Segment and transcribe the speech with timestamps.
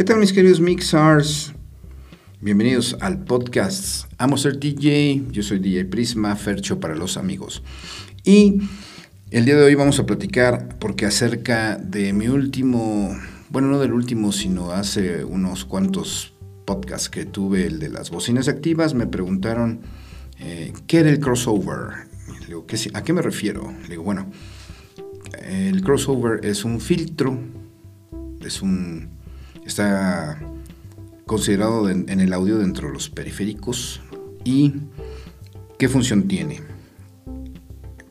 [0.00, 1.52] ¿Qué tal mis queridos Mixars?
[2.40, 7.62] Bienvenidos al podcast Amo ser DJ, yo soy DJ Prisma, Fercho para los amigos.
[8.24, 8.62] Y
[9.30, 13.14] el día de hoy vamos a platicar porque acerca de mi último,
[13.50, 16.32] bueno no del último, sino hace unos cuantos
[16.64, 19.80] podcasts que tuve, el de las bocinas activas, me preguntaron
[20.38, 22.08] eh, qué era el crossover.
[22.46, 22.64] digo,
[22.94, 23.70] ¿a qué me refiero?
[23.82, 24.30] Le digo, bueno,
[25.42, 27.38] el crossover es un filtro,
[28.42, 29.19] es un
[29.64, 30.38] Está
[31.26, 34.00] considerado en, el audio dentro de los periféricos.
[34.44, 34.74] ¿Y
[35.78, 36.60] qué función tiene?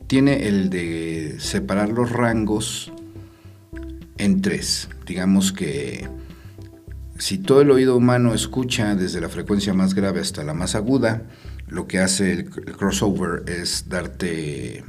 [0.07, 2.93] Tiene el de separar los rangos
[4.17, 4.89] en tres.
[5.05, 6.07] Digamos que
[7.17, 11.23] si todo el oído humano escucha desde la frecuencia más grave hasta la más aguda,
[11.67, 14.83] lo que hace el, crossover es darte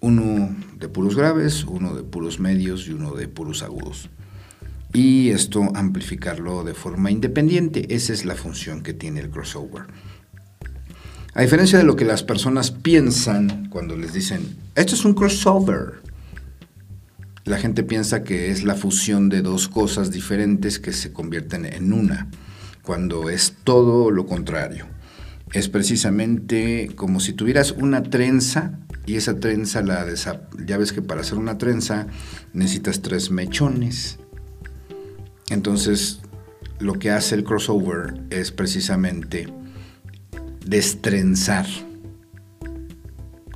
[0.00, 4.10] uno de puros graves, uno de puros medios y uno de puros agudos
[4.92, 7.94] y esto amplificarlo de forma independiente.
[7.94, 9.84] Esa es la función que tiene el crossover.
[11.34, 16.02] A diferencia de lo que las personas piensan cuando les dicen, esto es un crossover,
[17.44, 21.92] la gente piensa que es la fusión de dos cosas diferentes que se convierten en
[21.92, 22.28] una,
[22.82, 24.86] cuando es todo lo contrario.
[25.52, 30.06] Es precisamente como si tuvieras una trenza y esa trenza la
[30.64, 32.06] ya ves que para hacer una trenza
[32.52, 34.18] necesitas tres mechones
[35.50, 36.20] entonces,
[36.78, 39.52] lo que hace el crossover es precisamente
[40.64, 41.66] destrenzar.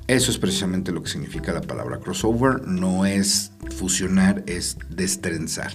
[0.07, 2.67] Eso es precisamente lo que significa la palabra crossover.
[2.67, 5.73] No es fusionar, es destrenzar.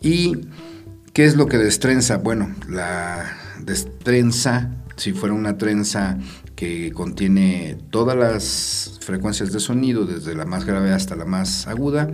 [0.00, 0.48] ¿Y
[1.12, 2.16] qué es lo que destrenza?
[2.16, 6.18] Bueno, la destrenza, si fuera una trenza
[6.56, 12.10] que contiene todas las frecuencias de sonido, desde la más grave hasta la más aguda,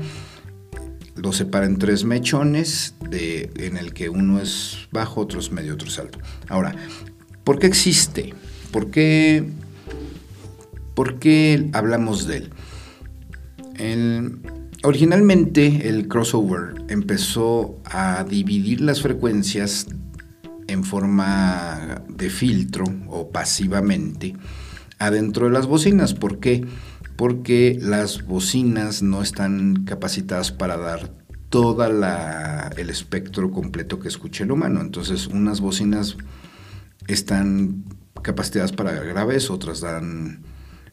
[1.16, 5.88] lo separa en tres mechones, en el que uno es bajo, otro es medio, otro
[5.88, 6.18] es alto.
[6.48, 6.74] Ahora,
[7.44, 8.34] ¿por qué existe?
[8.70, 9.48] ¿Por qué,
[10.94, 12.50] por qué hablamos de él?
[14.84, 19.86] originalmente el crossover empezó a dividir las frecuencias
[20.66, 24.34] en forma de filtro o pasivamente
[24.98, 26.14] adentro de las bocinas.
[26.14, 26.60] ¿Por qué?
[26.60, 26.66] porque
[27.80, 31.10] las bocinas no están capacitadas para dar
[31.48, 31.84] todo
[32.76, 34.80] el espectro completo que escucha el humano.
[34.80, 36.16] Entonces, unas bocinas
[37.06, 37.84] están
[38.22, 40.42] capacitadas para graves, otras dan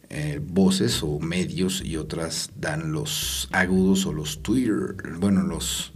[0.09, 5.91] eh, voces o medios y otras dan los agudos o los Twitter, bueno, los...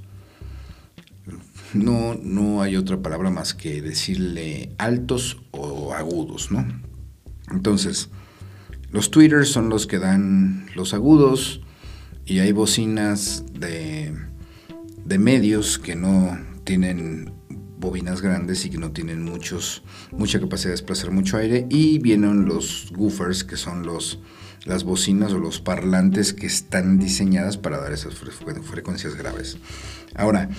[1.73, 6.65] No, no hay otra palabra más que decirle altos o agudos, ¿no?
[7.51, 8.09] Entonces,
[8.91, 11.61] los tweeters son los que dan los agudos
[12.25, 14.13] y hay bocinas de,
[15.05, 17.31] de medios que no tienen
[17.77, 21.67] bobinas grandes y que no tienen muchos, mucha capacidad de desplazar mucho aire.
[21.69, 24.19] Y vienen los goofers, que son los,
[24.65, 29.57] las bocinas o los parlantes que están diseñadas para dar esas frecuencias graves.
[30.15, 30.49] Ahora,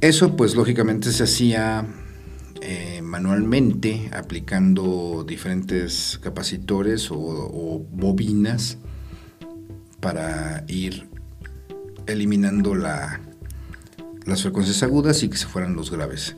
[0.00, 1.86] eso pues lógicamente se hacía
[2.62, 8.78] eh, manualmente aplicando diferentes capacitores o, bobinas
[10.00, 11.08] para ir
[12.06, 13.20] eliminando la,
[14.24, 16.36] las frecuencias agudas y que se fueran los graves.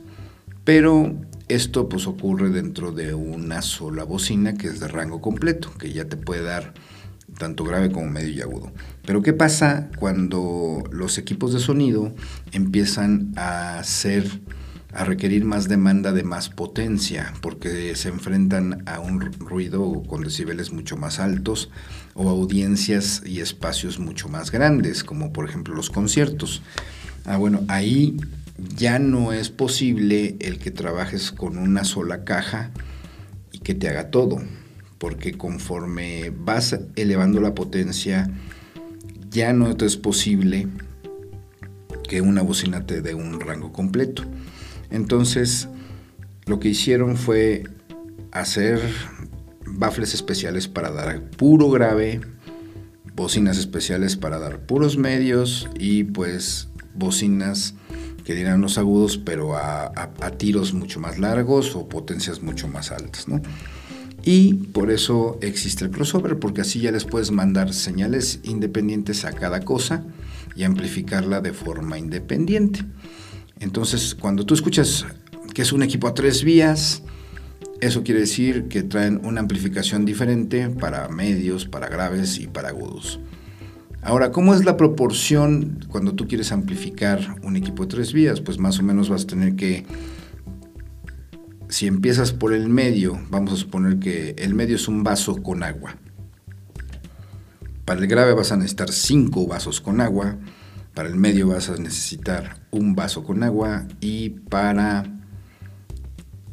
[0.63, 1.15] Pero
[1.47, 6.05] esto pues ocurre dentro de una sola bocina que es de rango completo, que ya
[6.05, 6.73] te puede dar
[7.37, 8.71] tanto grave como medio y agudo.
[9.05, 12.13] Pero ¿qué pasa cuando los equipos de sonido
[12.51, 14.41] empiezan a ser
[14.93, 20.71] a requerir más demanda de más potencia, porque se enfrentan a un ruido con decibeles
[20.71, 21.69] mucho más altos
[22.15, 26.63] o audiencias y espacios mucho más grandes, como por ejemplo los conciertos.
[27.25, 28.17] Ah, bueno, ahí
[28.75, 32.71] ya no es posible el que trabajes con una sola caja
[33.51, 34.41] y que te haga todo,
[34.97, 38.29] porque conforme vas elevando la potencia,
[39.29, 40.67] ya no es posible
[42.07, 44.23] que una bocina te dé un rango completo.
[44.91, 45.67] Entonces,
[46.45, 47.63] lo que hicieron fue
[48.31, 48.79] hacer
[49.65, 52.21] baffles especiales para dar puro grave,
[53.15, 57.75] bocinas especiales para dar puros medios y pues bocinas
[58.23, 59.91] que dieran los agudos pero a,
[60.37, 63.25] tiros mucho más largos o potencias mucho más altas,
[64.23, 69.31] Y por eso existe el crossover, porque así ya les puedes mandar señales independientes a
[69.33, 70.03] cada cosa
[70.55, 72.85] y amplificarla de forma independiente.
[73.59, 75.05] Entonces, cuando tú escuchas
[75.53, 77.03] que es un equipo a tres vías,
[77.81, 83.19] eso quiere decir que traen una amplificación diferente para medios, para graves y para agudos.
[84.01, 88.39] Ahora, ¿cómo es la proporción cuando tú quieres amplificar un equipo de tres vías?
[88.39, 89.85] Pues más o menos vas a tener que,
[91.67, 95.63] si empiezas por el medio, vamos a suponer que el medio es un vaso con
[95.63, 95.97] agua.
[97.83, 100.37] Para el grave vas a necesitar cinco vasos con agua,
[100.93, 105.05] para el medio vas a necesitar un vaso con agua y para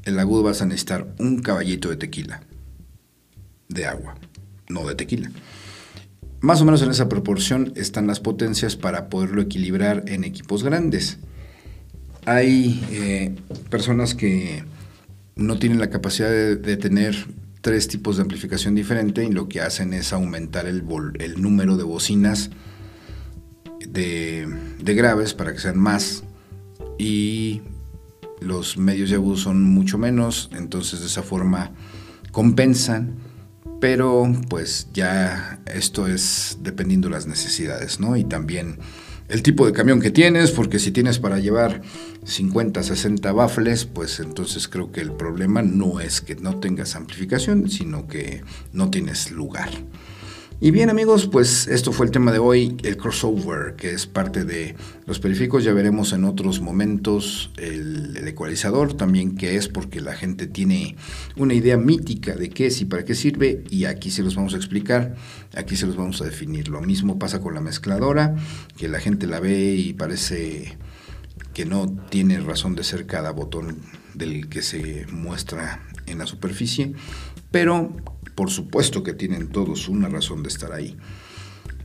[0.05, 2.43] el agudo vas a necesitar un caballito de tequila,
[3.69, 4.15] de agua,
[4.69, 5.31] no de tequila.
[6.41, 11.19] Más o menos en esa proporción están las potencias para poderlo equilibrar en equipos grandes.
[12.25, 13.35] Hay eh,
[13.71, 14.65] personas que
[15.35, 17.17] no tienen la capacidad de, tener
[17.63, 20.85] tres tipos de amplificación diferente y lo que hacen es aumentar el,
[21.19, 22.51] el número de bocinas
[23.89, 24.47] de,
[24.79, 26.25] graves para que sean más
[26.99, 27.63] y
[28.41, 31.73] los medios de agudos son mucho menos, entonces de esa forma
[32.33, 33.17] compensan
[33.81, 38.17] pero pues ya esto es dependiendo de las necesidades, ¿no?
[38.17, 38.79] Y también
[39.29, 41.83] el tipo de camión que tienes, porque si tienes para llevar
[42.25, 47.69] 50, 60 baffles, pues entonces creo que el problema no es que no tengas amplificación,
[47.69, 48.43] sino que
[48.73, 49.71] no tienes lugar.
[50.59, 54.47] Y bien amigos, pues esto fue el tema de hoy, el crossover, que es parte
[54.47, 54.75] de
[55.05, 55.65] los periféricos.
[55.65, 60.97] Ya veremos en otros momentos el, ecualizador, también qué es, porque la gente tiene
[61.37, 64.55] una idea mítica de qué es y para qué sirve, y aquí se los vamos
[64.55, 65.15] a explicar,
[65.55, 66.69] aquí se los vamos a definir.
[66.69, 68.35] Lo mismo pasa con la mezcladora,
[68.79, 70.79] que la gente la ve y parece
[71.53, 73.77] que no tiene razón de ser cada botón
[74.15, 76.95] del que se muestra en la superficie,
[77.51, 77.95] pero
[78.37, 80.97] por supuesto que tienen todos una razón de estar ahí.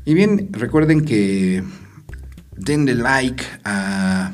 [0.05, 1.63] Y bien, recuerden que
[2.55, 4.31] denle like a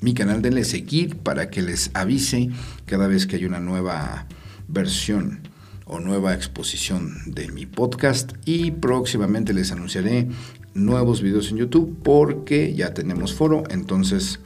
[0.00, 2.48] mi canal, denle seguir para que les avise
[2.86, 4.26] cada vez que hay una nueva
[4.68, 5.40] versión
[5.84, 10.28] o nueva exposición de mi podcast y próximamente les anunciaré
[10.74, 14.40] nuevos videos en YouTube porque ya tenemos foro, entonces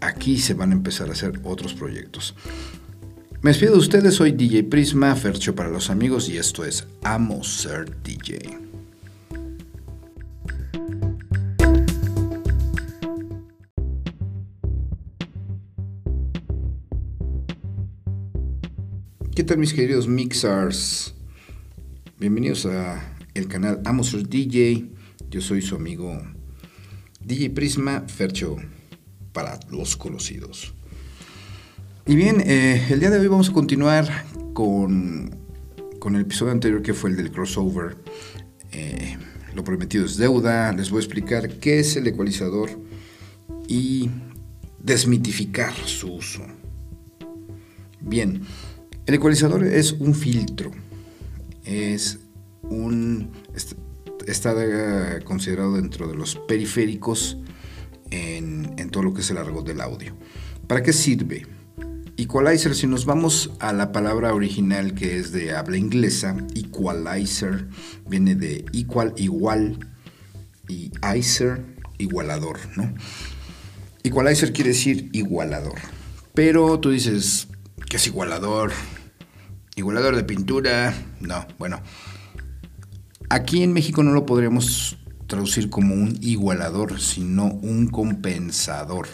[0.00, 2.34] aquí se van a empezar a hacer otros proyectos.
[3.42, 7.42] Me despido de ustedes, soy DJ Prisma, Fercho para los amigos y esto es Amo
[7.42, 8.38] Ser DJ.
[19.34, 21.14] ¿Qué tal mis queridos mixers?
[22.18, 24.90] Bienvenidos a el canal Amo Ser DJ.
[25.30, 26.20] Yo soy su amigo
[27.24, 28.58] DJ Prisma, Fercho
[29.32, 30.74] para los conocidos.
[32.10, 35.30] Y bien, eh, el día de hoy vamos a continuar con,
[36.00, 37.98] con, el episodio anterior que fue el del crossover.
[38.72, 39.16] Eh,
[39.54, 40.72] lo prometido es deuda.
[40.72, 42.70] Les voy a explicar qué es el ecualizador
[43.68, 44.10] y
[44.80, 46.42] desmitificar su uso.
[48.00, 48.42] Bien,
[49.06, 50.72] el ecualizador es un filtro.
[51.64, 52.18] Es
[52.62, 53.30] un.
[54.26, 57.38] Está considerado dentro de los periféricos
[58.10, 60.16] en, en todo lo que es el argot del audio.
[60.66, 61.59] ¿Para qué sirve?
[62.20, 67.66] Equalizer, si nos vamos a la palabra original que es de habla inglesa, equalizer
[68.06, 69.78] viene de equal, igual,
[70.68, 71.64] y icer,
[71.96, 72.92] igualador, ¿no?
[74.02, 75.78] Equalizer quiere decir igualador.
[76.34, 77.48] Pero tú dices,
[77.88, 78.72] ¿qué es igualador?
[79.74, 80.92] Igualador de pintura.
[81.20, 81.80] No, bueno.
[83.30, 89.08] Aquí en México no lo podríamos traducir como un igualador, sino un compensador.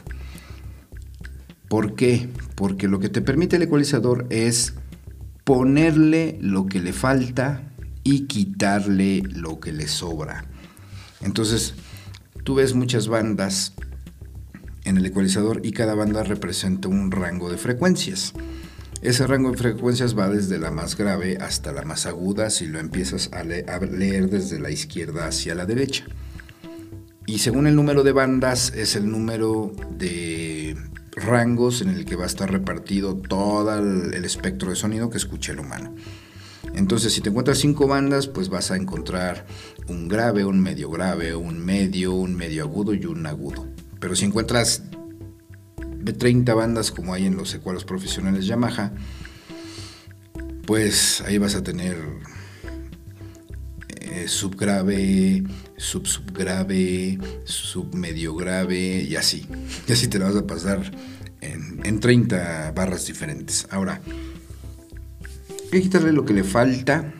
[1.68, 2.28] ¿Por qué?
[2.54, 4.74] Porque lo que te permite el ecualizador es
[5.44, 7.62] ponerle lo que le falta
[8.02, 10.44] y quitarle lo que le sobra.
[11.20, 11.74] Entonces,
[12.44, 13.74] tú ves muchas bandas
[14.84, 18.32] en el ecualizador y cada banda representa un rango de frecuencias.
[19.02, 22.78] Ese rango de frecuencias va desde la más grave hasta la más aguda si lo
[22.78, 26.04] empiezas a, leer desde la izquierda hacia la derecha.
[27.26, 30.76] Y según el número de bandas es el número de
[31.16, 35.52] rangos en el que va a estar repartido todo el, espectro de sonido que escuche
[35.52, 35.94] el humano.
[36.74, 39.46] Entonces, si te encuentras cinco bandas, pues vas a encontrar
[39.88, 43.66] un grave, un medio grave, un medio, un medio agudo y un agudo.
[43.98, 44.82] Pero si encuentras
[45.96, 48.92] de 30 bandas como hay en los ecualos profesionales Yamaha,
[50.66, 51.96] pues ahí vas a tener
[54.16, 55.44] eh, subgrave,
[55.76, 59.46] sub subgrave, sub medio grave y así.
[59.86, 60.90] Y así te la vas a pasar
[61.42, 63.66] en, en 30 barras diferentes.
[63.70, 64.00] Ahora,
[65.64, 67.12] hay que quitarle lo que le falta.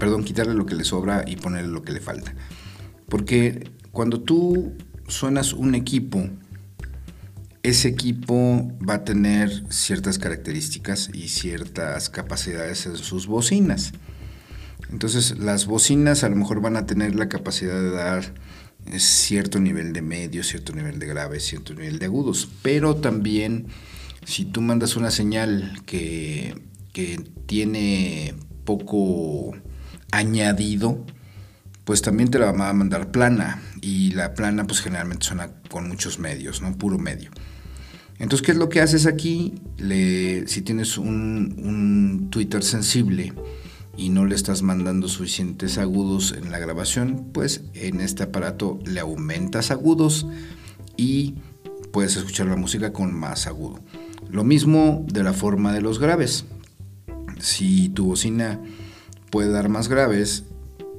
[0.00, 2.34] Perdón, quitarle lo que le sobra y ponerle lo que le falta.
[3.08, 4.72] Porque cuando tú
[5.06, 6.28] suenas un equipo,
[7.62, 13.92] ese equipo va a tener ciertas características y ciertas capacidades en sus bocinas.
[14.90, 18.34] Entonces las bocinas a lo mejor van a tener la capacidad de dar
[18.86, 23.66] eh, cierto nivel de medio, cierto nivel de grave, cierto nivel de agudos, pero también
[24.24, 26.54] si tú mandas una señal que,
[26.92, 29.56] que tiene poco
[30.12, 31.04] añadido,
[31.84, 33.62] pues también te la va a mandar plana.
[33.80, 36.76] Y la plana pues generalmente suena con muchos medios, ¿no?
[36.76, 37.30] Puro medio.
[38.18, 39.54] Entonces, ¿qué es lo que haces aquí?
[39.78, 43.32] Si tienes un Twitter sensible
[43.96, 49.00] y no le estás mandando suficientes agudos en la grabación, pues en este aparato le
[49.00, 50.26] aumentas agudos
[50.96, 51.34] y
[51.92, 53.80] puedes escuchar la música con más agudo.
[54.30, 56.44] Lo mismo de la forma de los graves.
[57.38, 58.60] Si tu bocina
[59.30, 60.44] puede dar más graves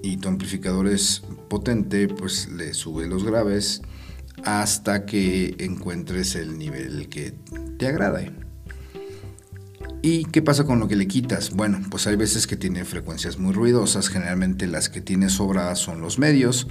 [0.02, 3.82] y tu amplificador es potente, pues le sube los graves
[4.44, 7.34] hasta que encuentres el nivel que
[7.78, 8.47] te agrade.
[10.02, 11.52] ¿Y qué pasa con lo que le quitas?
[11.52, 16.02] Bueno, pues hay veces que tiene frecuencias muy ruidosas, generalmente las que tiene sobradas son
[16.02, 16.68] los medios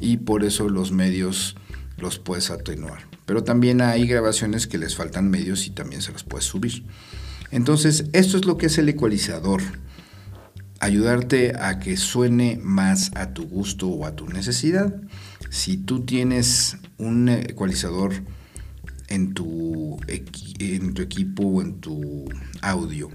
[0.00, 1.56] y por eso los medios
[1.98, 3.06] los puedes atenuar.
[3.26, 6.84] Pero también hay grabaciones que les faltan medios y también se los puedes subir.
[7.50, 9.62] Entonces, esto es lo que es el ecualizador
[10.82, 14.92] ayudarte a que suene más a tu gusto o a tu necesidad.
[15.48, 18.12] Si tú tienes un ecualizador
[19.12, 22.24] en tu, equipo o en tu
[22.62, 23.10] audio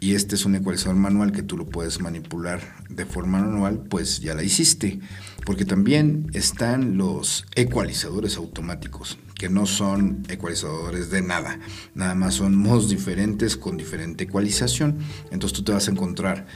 [0.00, 4.20] y este es un ecualizador manual que tú lo puedes manipular de forma manual, pues
[4.20, 5.00] ya la hiciste.
[5.44, 11.58] Porque también están los ecualizadores automáticos que no son ecualizadores de nada,
[11.94, 14.98] nada más son modos diferentes con diferente ecualización.
[15.30, 16.46] Entonces tú te vas a encontrar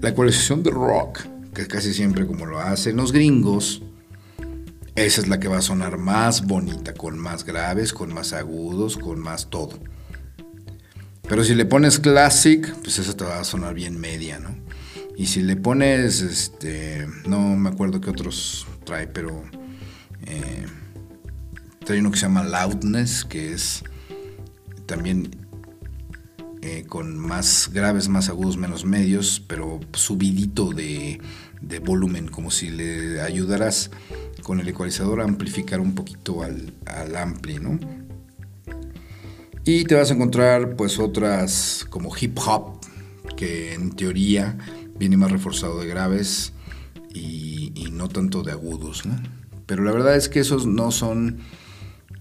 [0.00, 1.20] la ecualización de rock,
[1.54, 3.82] que casi siempre como lo hacen los gringos,
[5.06, 8.96] esa es la que va a sonar más bonita, con más graves, con más agudos,
[8.96, 9.78] con más todo.
[11.28, 14.56] Pero si le pones classic, pues esa te va a sonar bien media, ¿no?
[15.16, 19.42] Y si le pones, este, no me acuerdo qué otros trae, pero
[20.26, 20.66] eh,
[21.92, 23.82] hay uno que se llama Loudness, que es
[24.86, 25.30] también
[26.62, 31.20] eh, con más graves, más agudos, menos medios, pero subidito de,
[31.84, 33.90] volumen, como si le ayudaras
[34.42, 37.78] con el ecualizador amplificar un poquito al, al ampli, ¿no?
[39.64, 42.80] Y te vas a encontrar pues otras como hip hop,
[43.36, 44.56] que en teoría
[44.98, 46.52] viene más reforzado de graves
[47.12, 49.16] y, y no tanto de agudos, ¿no?
[49.66, 51.40] Pero la verdad es que esos no son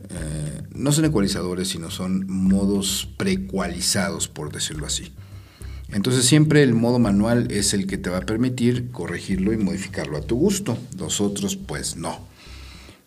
[0.10, 5.14] eh, no son ecualizadores, sino son modos precualizados, por decirlo así.
[5.92, 10.18] Entonces siempre el modo manual es el que te va a permitir corregirlo y modificarlo
[10.18, 10.78] a tu gusto.
[10.98, 12.20] Los otros pues no.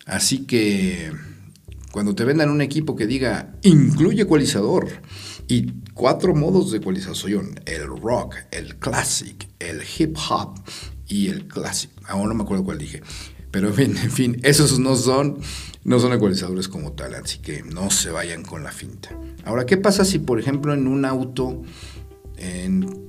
[0.06, 1.12] Así que
[1.92, 4.88] cuando te vendan un equipo que diga incluye ecualizador
[5.46, 10.58] y cuatro modos de ecualización, el rock, el classic, el hip hop
[11.06, 11.90] y el classic.
[12.06, 13.02] Aún no me acuerdo cuál dije.
[13.50, 15.38] Pero en fin, en fin, esos no son
[15.82, 19.10] no son ecualizadores como tal, así que no se vayan con la finta.
[19.44, 21.62] Ahora, ¿qué pasa si, por ejemplo, en un auto,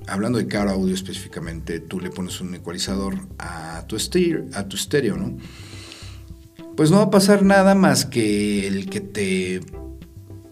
[0.08, 4.76] hablando de car audio específicamente, tú le pones un ecualizador a tu, estéreo, a tu
[4.76, 5.38] estéreo, ¿no?
[6.76, 9.62] Pues no va a pasar nada más que el que te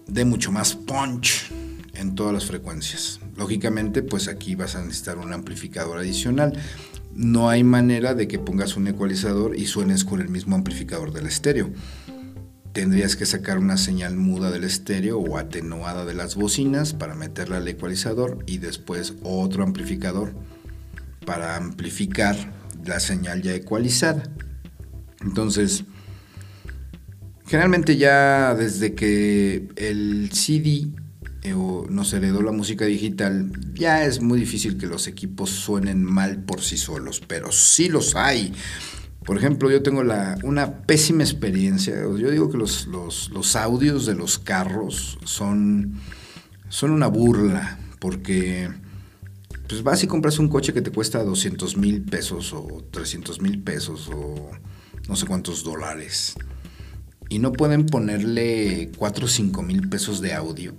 [0.06, 1.50] dé mucho más punch
[1.94, 3.20] en todas las frecuencias.
[3.36, 6.58] Lógicamente, pues aquí vas a necesitar un amplificador adicional
[7.14, 11.26] no hay manera de que pongas un ecualizador y suenes con el mismo amplificador del
[11.26, 11.70] estéreo.
[12.72, 17.56] Tendrías que sacar una señal muda del estéreo o atenuada de las bocinas para meterla
[17.56, 20.34] al ecualizador y después otro amplificador
[21.26, 22.36] para amplificar
[22.84, 24.22] la señal ya ecualizada.
[25.20, 25.84] Entonces,
[27.46, 30.88] generalmente ya desde que el CD
[31.42, 36.04] eh, o nos heredó la música digital, ya es muy difícil que los equipos suenen
[36.04, 38.52] mal por sí solos, pero sí los hay.
[39.24, 40.02] Por ejemplo, yo tengo
[40.42, 41.94] una pésima experiencia.
[41.94, 46.00] Yo digo que los, audios de los carros son,
[46.82, 48.70] una burla, porque
[49.68, 53.62] pues vas y compras un coche que te cuesta 200 mil pesos o 300 mil
[53.62, 54.50] pesos o
[55.08, 56.34] no sé cuántos dólares.
[57.28, 60.74] Y no pueden ponerle 4 o 5 mil pesos de audio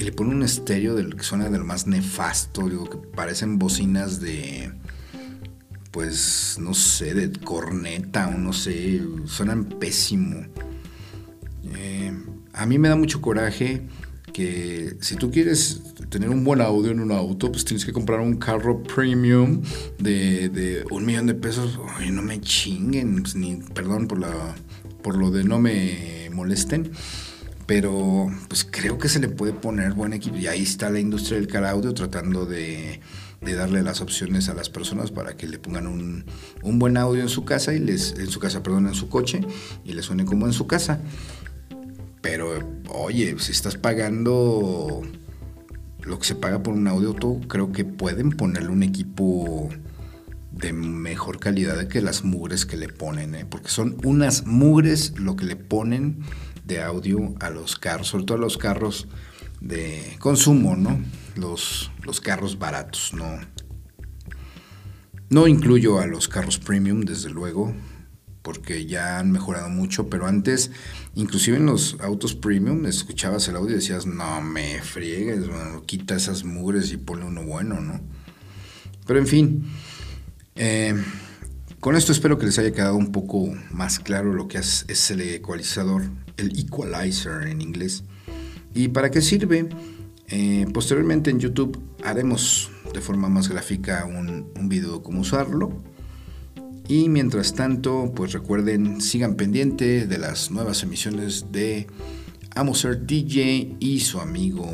[0.00, 4.18] y le pone un estéreo del que suena del más nefasto, digo que parecen bocinas
[4.18, 4.72] de
[5.90, 10.46] pues no sé, de corneta o no sé, suenan pésimo.
[11.74, 12.12] Eh,
[12.52, 13.82] a mí me da mucho coraje
[14.32, 18.20] que si tú quieres tener un buen audio en un auto, pues tienes que comprar
[18.20, 19.62] un carro premium
[19.98, 21.78] de, un millón de pesos.
[21.96, 24.54] Ay, no me chinguen, pues, ni perdón por la
[25.02, 26.92] por lo de no me molesten
[27.70, 31.38] pero pues creo que se le puede poner buen equipo y ahí está la industria
[31.38, 32.98] del car audio tratando de,
[33.40, 36.24] de darle las opciones a las personas para que le pongan un,
[36.62, 39.40] un, buen audio en su casa y les, en su casa, perdón, en su coche
[39.84, 41.00] y le suene como en su casa.
[42.20, 42.50] Pero,
[42.88, 45.02] oye, si estás pagando
[46.02, 49.70] lo que se paga por un audio, tú creo que pueden ponerle un equipo
[50.52, 53.46] de mejor calidad que las mugres que le ponen, ¿eh?
[53.48, 56.18] porque son unas mugres lo que le ponen
[56.64, 59.08] de audio a los carros, sobre todo a los carros
[59.60, 61.00] de consumo, ¿no?
[61.36, 63.38] Los, los carros baratos, ¿no?
[65.28, 67.72] No incluyo a los carros premium, desde luego,
[68.42, 70.72] porque ya han mejorado mucho, pero antes,
[71.14, 75.48] inclusive en los autos premium, escuchabas el audio y decías, no me friegues,
[75.86, 78.00] quita esas mugres y ponle uno bueno, ¿no?
[79.06, 79.64] Pero en fin,
[80.56, 80.94] eh,
[81.80, 85.10] con esto espero que les haya quedado un poco más claro lo que es, es
[85.10, 86.02] el ecualizador,
[86.36, 88.04] el equalizer en inglés.
[88.74, 89.68] ¿Y para qué sirve?
[90.30, 95.72] Eh, posteriormente en YouTube haremos de forma más gráfica un, video de cómo usarlo.
[96.88, 101.86] Y mientras tanto, pues recuerden, sigan pendiente de las nuevas emisiones de
[102.54, 104.68] Amo Ser DJ y su amigo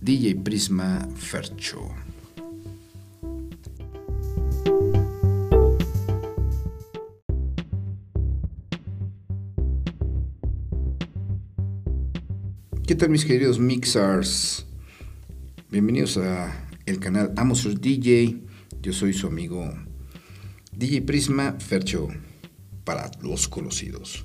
[0.00, 1.90] DJ Prisma Fercho.
[12.88, 14.64] ¿Qué tal mis queridos mixers?
[15.70, 18.40] Bienvenidos a el canal Amos DJ.
[18.80, 19.70] Yo soy su amigo
[20.72, 22.08] DJ Prisma Fercho
[22.84, 24.24] para los conocidos.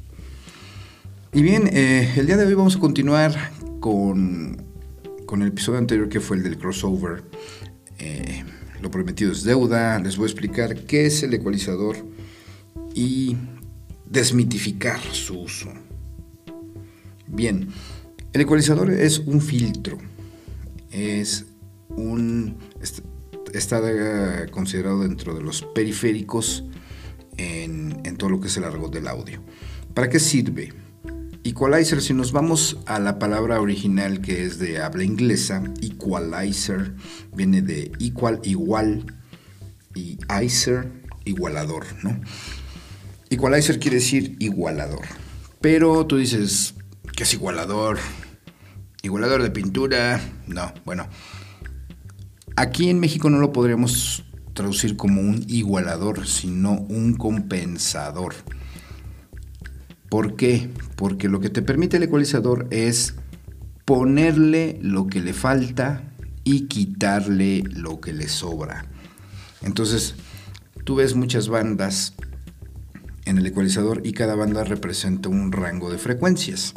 [1.33, 3.51] Y bien, eh, el día de hoy vamos a continuar
[3.81, 4.65] con,
[5.25, 7.25] con, el episodio anterior que fue el del crossover.
[7.99, 8.45] Eh,
[8.79, 9.99] lo prometido es deuda.
[9.99, 11.97] Les voy a explicar qué es el ecualizador
[12.95, 13.35] y
[14.09, 15.67] desmitificar su uso.
[17.27, 17.67] Bien,
[18.33, 19.97] el ecualizador es un filtro.
[20.91, 21.45] Es
[21.89, 22.57] un.
[23.53, 23.81] Está
[24.49, 26.63] considerado dentro de los periféricos
[27.37, 29.41] en, todo lo que es el argot del audio.
[29.93, 30.73] ¿Para qué sirve?
[31.43, 36.95] Equalizer, si nos vamos a la palabra original que es de habla inglesa, equalizer
[37.35, 39.05] viene de equal, igual,
[39.93, 40.91] y icer,
[41.25, 42.19] igualador, ¿no?
[43.29, 45.05] Equalizer quiere decir igualador.
[45.61, 46.75] Pero tú dices,
[47.15, 47.99] ¿qué es igualador?
[49.05, 51.09] Igualador de pintura, no, bueno.
[52.55, 58.33] Aquí en México no lo podríamos traducir como un igualador, sino un compensador.
[60.07, 60.69] ¿Por qué?
[60.95, 63.15] Porque lo que te permite el ecualizador es
[63.83, 66.03] ponerle lo que le falta
[66.45, 68.85] y quitarle lo que le sobra.
[69.63, 70.15] Entonces,
[70.85, 72.13] tú ves muchas bandas
[73.25, 76.73] en el ecualizador y cada banda representa un rango de frecuencias.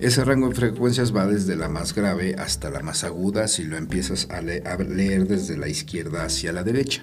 [0.00, 3.76] Ese rango de frecuencias va desde la más grave hasta la más aguda si lo
[3.76, 7.02] empiezas a, leer desde la izquierda hacia la derecha.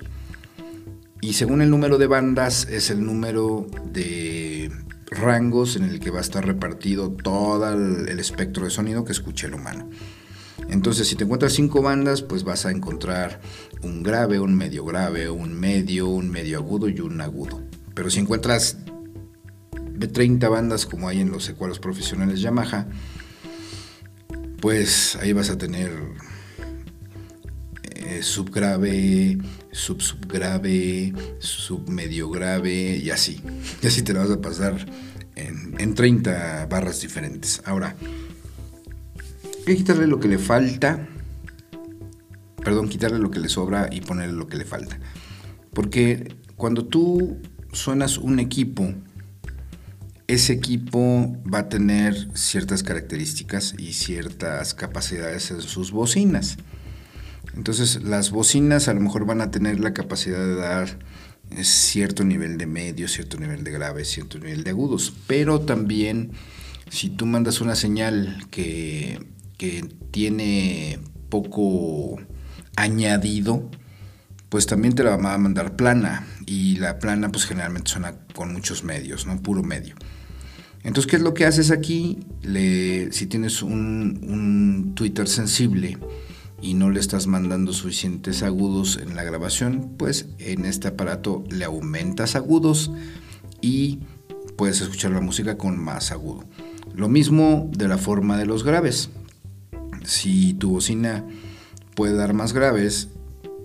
[1.22, 4.72] Y según el número de bandas es el número de
[5.12, 9.46] rangos en el que va a estar repartido todo el, espectro de sonido que escucha
[9.46, 9.88] el humano.
[10.68, 13.42] Entonces, si te encuentras cinco bandas, pues vas a encontrar
[13.84, 17.62] un grave, un medio grave, un medio, un medio agudo y un agudo.
[17.94, 18.78] Pero si encuentras
[19.98, 22.88] de 30 bandas como hay en los ecualos profesionales Yamaha,
[24.62, 25.92] pues ahí vas a tener
[27.96, 29.38] eh, subgrave,
[29.72, 33.42] sub subgrave, sub medio grave y así.
[33.82, 34.86] Y así te lo vas a pasar
[35.36, 37.62] en, en 30 barras diferentes.
[37.66, 37.96] Ahora,
[39.60, 41.08] hay que quitarle lo que le falta,
[42.64, 45.00] perdón, quitarle lo que le sobra y ponerle lo que le falta.
[45.74, 47.38] Porque cuando tú
[47.72, 48.94] suenas un equipo
[50.28, 56.58] ese equipo va a tener ciertas características y ciertas capacidades en sus bocinas.
[57.56, 61.00] Entonces las bocinas a lo mejor van a tener la capacidad de dar
[61.52, 65.14] eh, cierto nivel de medio, cierto nivel de grave, cierto nivel de agudos.
[65.28, 66.32] Pero también
[66.90, 69.26] si tú mandas una señal que,
[69.58, 72.20] que tiene poco
[72.76, 73.72] añadido,
[74.50, 76.28] pues también te la va a mandar plana.
[76.46, 79.42] Y la plana pues generalmente suena con muchos medios, ¿no?
[79.42, 79.96] Puro medio.
[80.84, 82.20] Entonces, ¿qué es lo que haces aquí?
[83.12, 85.98] si tienes un, Twitter sensible
[86.62, 91.66] y no le estás mandando suficientes agudos en la grabación, pues en este aparato le
[91.66, 92.92] aumentas agudos
[93.62, 94.00] y
[94.56, 96.46] puedes escuchar la música con más agudo.
[96.96, 99.10] Lo mismo de la forma de los graves.
[100.04, 101.26] Si tu bocina
[101.96, 103.10] puede dar más graves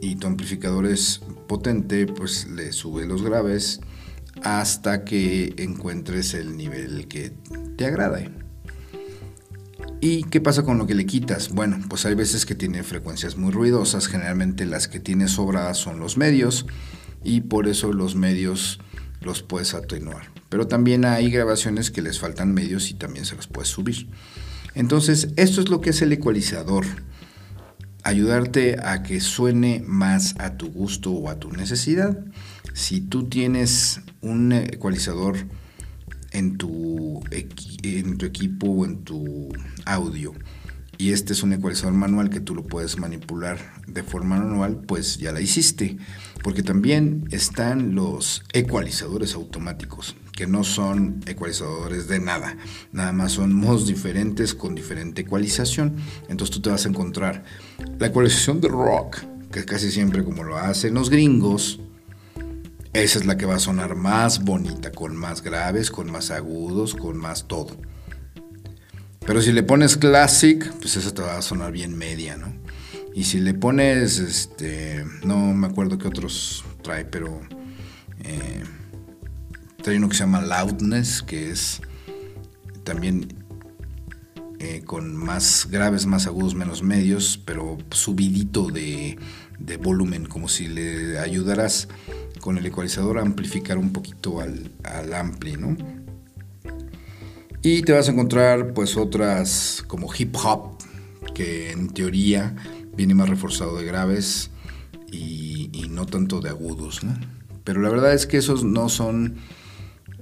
[0.02, 3.80] y tu amplificador es potente, pues le sube los graves
[4.44, 7.32] hasta que encuentres el nivel que
[7.76, 8.30] te agrade.
[10.00, 11.50] ¿Y qué pasa con lo que le quitas?
[11.50, 16.00] Bueno, pues hay veces que tiene frecuencias muy ruidosas, generalmente las que tiene sobradas son
[16.00, 16.66] los medios
[17.22, 18.80] y por eso los medios
[19.20, 20.32] los puedes atenuar.
[20.48, 24.08] Pero también hay grabaciones que les faltan medios y también se los puedes subir.
[24.74, 26.84] Entonces, esto es lo que es el ecualizador.
[28.02, 32.18] Ayudarte a que suene más a tu gusto o a tu necesidad.
[32.74, 35.36] Si tú tienes un ecualizador
[36.30, 39.48] en tu, en tu equipo o en tu
[39.84, 40.32] audio
[41.02, 45.18] y este es un ecualizador manual que tú lo puedes manipular de forma manual, pues
[45.18, 45.96] ya la hiciste.
[46.44, 52.56] Porque también están los ecualizadores automáticos, que no son ecualizadores de nada,
[52.92, 55.96] nada más son modos diferentes con diferente ecualización.
[56.28, 57.44] Entonces tú te vas a encontrar
[57.98, 59.18] la ecualización de rock,
[59.50, 61.80] que casi siempre como lo hacen los gringos,
[62.92, 66.94] esa es la que va a sonar más bonita, con más graves, con más agudos,
[66.94, 67.76] con más todo.
[69.26, 72.52] Pero si le pones classic, pues esa te va a sonar bien media, ¿no?
[73.14, 77.40] Y si le pones, este, no me acuerdo qué otros trae, pero
[78.24, 78.62] eh,
[79.82, 81.80] trae uno que se llama loudness, que es
[82.84, 83.42] también
[84.58, 89.18] eh, con más graves, más agudos, menos medios, pero subidito de,
[89.58, 91.88] de volumen, como si le ayudaras
[92.42, 95.76] con el ecualizador amplificar un poquito al, al ampli, ¿no?
[97.62, 100.76] Y te vas a encontrar pues otras como hip hop,
[101.34, 102.56] que en teoría
[102.96, 104.50] viene más reforzado de graves
[105.12, 107.14] y, no tanto de agudos, ¿no?
[107.62, 109.36] Pero la verdad es que esos no son,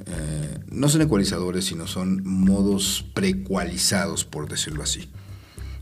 [0.04, 5.08] eh, no son ecualizadores, sino son modos precualizados, por decirlo así.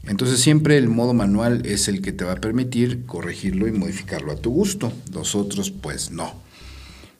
[0.04, 4.32] Entonces siempre el modo manual es el que te va a permitir corregirlo y modificarlo
[4.32, 4.92] a tu gusto.
[5.12, 6.32] Los otros pues no.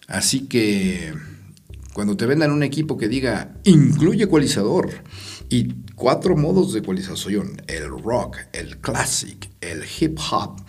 [0.06, 1.12] Así que
[1.92, 4.90] cuando te vendan un equipo que diga incluye ecualizador
[5.50, 10.60] y cuatro modos de ecualización, el rock, el classic, el hip hop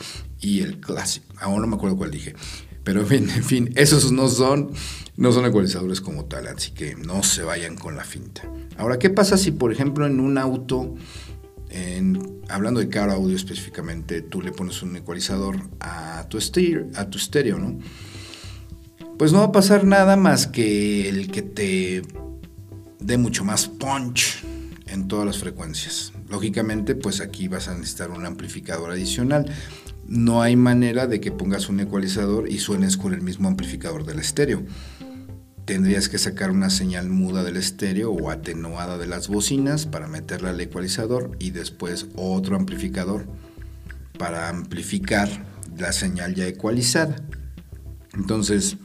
[0.41, 1.24] y el classic.
[1.38, 2.34] Aún no me acuerdo cuál dije.
[2.84, 4.72] Pero en fin, esos no son,
[5.15, 8.50] no son ecualizadores como tal, así que no se vayan con la finta.
[8.78, 10.95] Ahora, ¿qué pasa si, por ejemplo, en un auto
[12.50, 17.18] hablando de car audio específicamente, tú le pones un ecualizador a tu, estéreo, a tu
[17.18, 17.80] estéreo, ¿no?
[19.18, 22.02] Pues no va a pasar nada más que el que te
[23.00, 24.44] dé mucho más punch
[24.88, 26.14] en todas las frecuencias.
[26.30, 29.46] Lógicamente, pues aquí vas a necesitar un amplificador adicional.
[30.08, 34.20] No hay manera de que pongas un ecualizador y suenes con el mismo amplificador del
[34.20, 34.64] estéreo
[35.70, 40.50] tendrías que sacar una señal muda del estéreo o atenuada de las bocinas para meterla
[40.50, 43.28] al ecualizador y después otro amplificador
[44.18, 45.30] para amplificar
[45.78, 47.18] la señal ya ecualizada.
[48.16, 48.78] Entonces,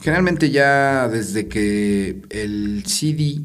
[0.00, 3.42] generalmente ya desde que el CD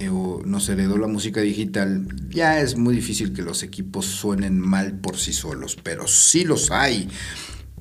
[0.00, 0.10] eh,
[0.44, 5.16] nos heredó la música digital, ya es muy difícil que los equipos suenen mal por
[5.16, 7.08] sí solos, pero sí los hay.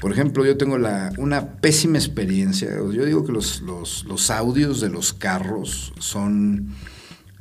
[0.01, 0.79] Por ejemplo, yo tengo
[1.19, 2.71] una pésima experiencia.
[2.71, 6.73] Yo digo que los, audios de los carros son,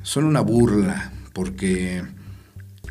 [0.02, 2.04] son una burla, porque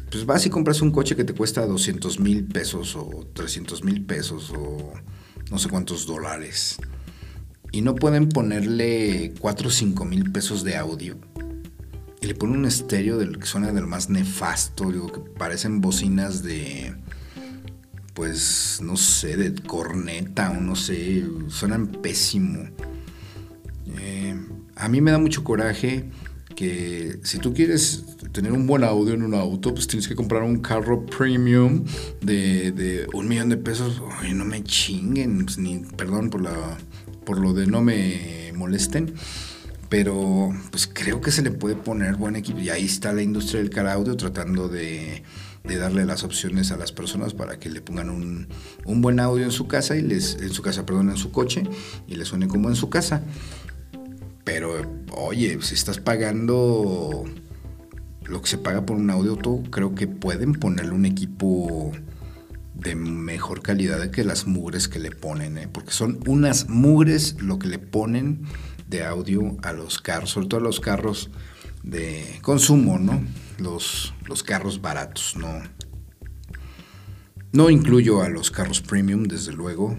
[0.10, 4.04] pues vas y compras un coche que te cuesta 200 mil pesos o 300 mil
[4.04, 4.92] pesos o
[5.52, 6.78] no sé cuántos dólares.
[7.72, 11.16] Y no pueden ponerle 4 o 5 mil pesos de audio.
[12.22, 16.42] Y le ponen un estéreo del que suena del más nefasto, digo que parecen bocinas
[16.42, 16.96] de
[18.20, 22.68] pues, no sé, de corneta o no sé, suenan pésimo.
[23.98, 24.36] Eh,
[24.76, 26.10] a mí me da mucho coraje
[26.54, 28.04] que si tú quieres
[28.34, 31.86] tener un buen audio en un auto, pues tienes que comprar un carro premium
[32.20, 34.02] de, un millón de pesos.
[34.34, 36.78] No me chinguen, pues, ni perdón por, la,
[37.24, 39.14] por lo de no me molesten.
[39.88, 42.60] Pero pues creo que se le puede poner buen equipo.
[42.60, 45.24] Y ahí está la industria del car audio tratando de
[45.64, 48.48] de darle las opciones a las personas para que le pongan un,
[49.02, 51.64] buen audio en su casa y les, en su casa, perdón, en su coche
[52.08, 53.24] y le suene como en su casa.
[54.44, 54.74] Pero,
[55.12, 57.26] oye, si estás pagando
[58.24, 61.92] lo que se paga por un audio, tú creo que pueden ponerle un equipo
[62.74, 65.68] de mejor calidad que las mugres que le ponen, ¿eh?
[65.72, 68.44] porque son unas mugres lo que le ponen
[68.88, 71.30] de audio a los carros, sobre todo a los carros
[71.84, 73.22] de consumo, ¿no?
[73.60, 75.62] Los, los carros baratos, no.
[77.52, 79.98] No incluyo a los carros premium, desde luego,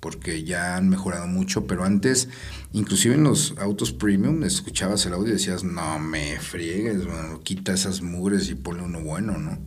[0.00, 2.28] porque ya han mejorado mucho, pero antes,
[2.72, 7.06] inclusive en los autos premium, escuchabas el audio y decías, no me friegues,
[7.42, 9.58] quita esas mugres y ponle uno bueno, ¿no?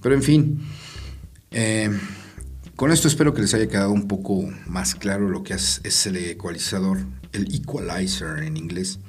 [0.00, 0.60] Pero en fin,
[1.50, 1.90] eh,
[2.76, 6.06] con esto espero que les haya quedado un poco más claro lo que es, es
[6.06, 6.98] el ecualizador,
[7.32, 9.00] el equalizer en inglés.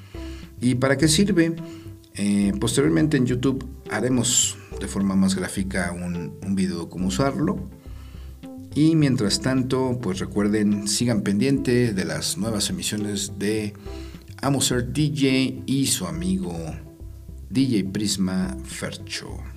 [0.59, 1.55] ¿Y para qué sirve?
[2.15, 7.69] Eh, posteriormente en YouTube haremos de forma más gráfica un, video cómo usarlo.
[8.75, 13.73] Y mientras tanto, pues recuerden, sigan pendiente de las nuevas emisiones de
[14.41, 16.53] Amo Ser DJ y su amigo
[17.49, 19.52] DJ Prisma Fercho.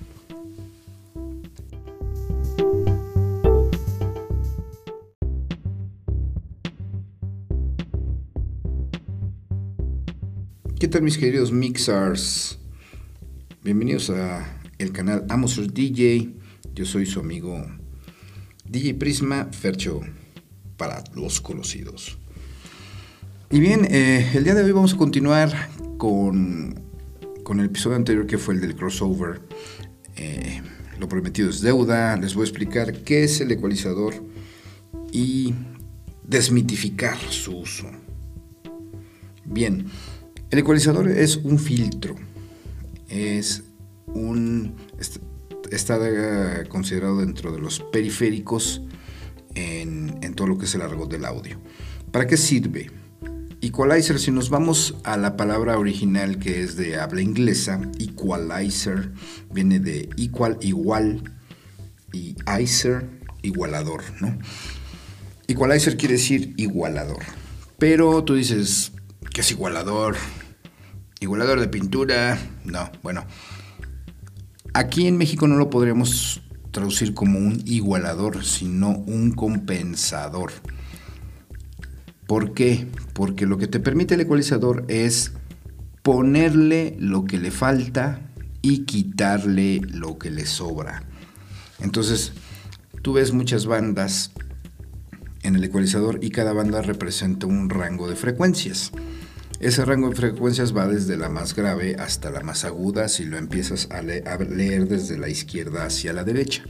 [10.79, 12.59] ¿Qué tal mis queridos mixers?
[13.63, 16.29] Bienvenidos a el canal Amoser DJ.
[16.75, 17.65] Yo soy su amigo
[18.63, 20.01] DJ Prisma Fercho
[20.77, 22.19] para los conocidos.
[23.49, 25.51] Y bien, eh, el día de hoy vamos a continuar
[25.97, 26.79] con,
[27.43, 29.41] con, el episodio anterior que fue el del crossover.
[30.15, 30.61] Eh,
[30.99, 32.17] lo prometido es deuda.
[32.17, 34.13] Les voy a explicar qué es el ecualizador
[35.11, 35.55] y
[36.23, 37.89] desmitificar su uso.
[39.43, 39.87] Bien.
[40.49, 42.15] El ecualizador es un filtro,
[43.09, 43.63] es
[44.07, 44.75] un
[45.71, 48.81] está considerado dentro de los periféricos
[49.55, 51.59] en, todo lo que es el argot del audio.
[52.11, 52.91] ¿Para qué sirve?
[53.59, 59.11] Equalizer, si nos vamos a la palabra original que es de habla inglesa, equalizer
[59.51, 61.23] viene de equal, igual,
[62.13, 63.09] y icer,
[63.41, 64.37] igualador, ¿no?
[65.47, 67.23] Equalizer quiere decir igualador.
[67.79, 68.91] Pero tú dices,
[69.37, 70.15] ¿qué es igualador?
[71.19, 73.23] Igualador de pintura, no, bueno.
[74.73, 80.53] Aquí en México no lo podríamos traducir como un igualador, sino un compensador.
[82.25, 82.87] ¿Por qué?
[83.13, 85.33] Porque lo que te permite el ecualizador es
[86.01, 88.19] ponerle lo que le falta
[88.63, 91.03] y quitarle lo que le sobra.
[91.79, 92.33] Entonces,
[93.03, 94.31] tú ves muchas bandas
[95.43, 98.91] en el ecualizador y cada banda representa un rango de frecuencias.
[99.59, 103.37] Ese rango de frecuencias va desde la más grave hasta la más aguda si lo
[103.37, 106.63] empiezas a, leer desde la izquierda hacia la derecha.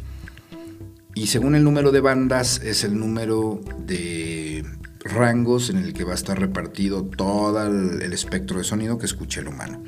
[1.13, 4.63] Y según el número de bandas es el número de
[4.99, 9.41] rangos en el que va a estar repartido todo el, espectro de sonido que escuche
[9.41, 9.83] el humano.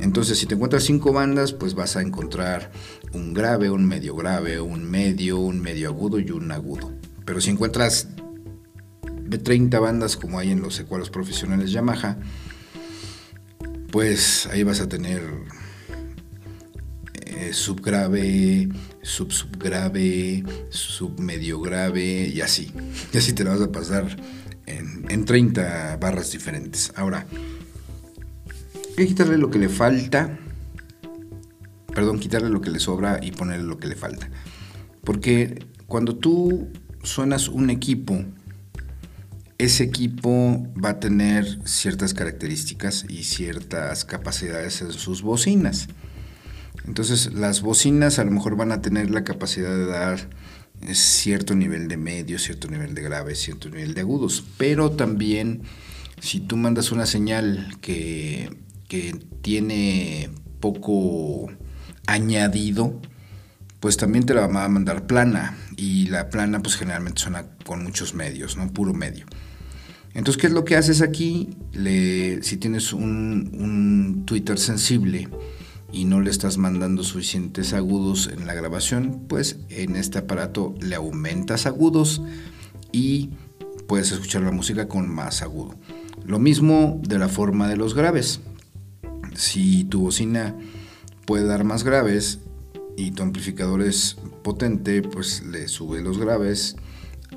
[0.00, 2.72] Entonces, si te encuentras cinco bandas, pues vas a encontrar
[3.12, 6.90] un grave, un medio grave, un medio, un medio agudo y un agudo.
[7.26, 8.08] Pero si encuentras
[9.24, 12.18] de 30 bandas como hay en los ecualos profesionales Yamaha,
[13.90, 15.22] pues ahí vas a tener
[17.24, 18.68] eh, subgrave,
[19.02, 22.72] sub subgrave, submedio grave y así.
[23.12, 24.16] Y así te la vas a pasar
[24.66, 26.92] en, en 30 barras diferentes.
[26.96, 27.26] Ahora,
[28.74, 30.38] hay que quitarle lo que le falta,
[31.94, 34.28] perdón, quitarle lo que le sobra y ponerle lo que le falta.
[35.02, 36.68] Porque cuando tú
[37.02, 38.24] suenas un equipo,
[39.58, 45.88] ese equipo va a tener ciertas características y ciertas capacidades en sus bocinas.
[46.86, 50.28] Entonces las bocinas a lo mejor van a tener la capacidad de dar
[50.82, 54.44] eh, cierto nivel de medio, cierto nivel de grave, cierto nivel de agudos.
[54.58, 55.62] Pero también
[56.20, 58.50] si tú mandas una señal que,
[58.88, 61.50] que tiene poco
[62.06, 63.00] añadido,
[63.80, 65.56] pues también te la va a mandar plana.
[65.76, 68.70] Y la plana pues generalmente suena con muchos medios, ¿no?
[68.72, 69.26] Puro medio.
[70.14, 71.50] Entonces, ¿qué es lo que haces aquí?
[72.42, 75.28] si tienes un, Twitter sensible
[75.92, 80.94] y no le estás mandando suficientes agudos en la grabación, pues en este aparato le
[80.94, 82.22] aumentas agudos
[82.92, 83.30] y
[83.86, 85.74] puedes escuchar la música con más agudo.
[86.24, 88.40] Lo mismo de la forma de los graves.
[89.34, 90.56] Si tu bocina
[91.26, 92.38] puede dar más graves
[92.96, 96.76] y tu amplificador es potente, pues le sube los graves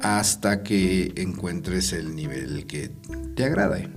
[0.02, 2.92] hasta que encuentres el nivel que
[3.36, 3.90] te agrade.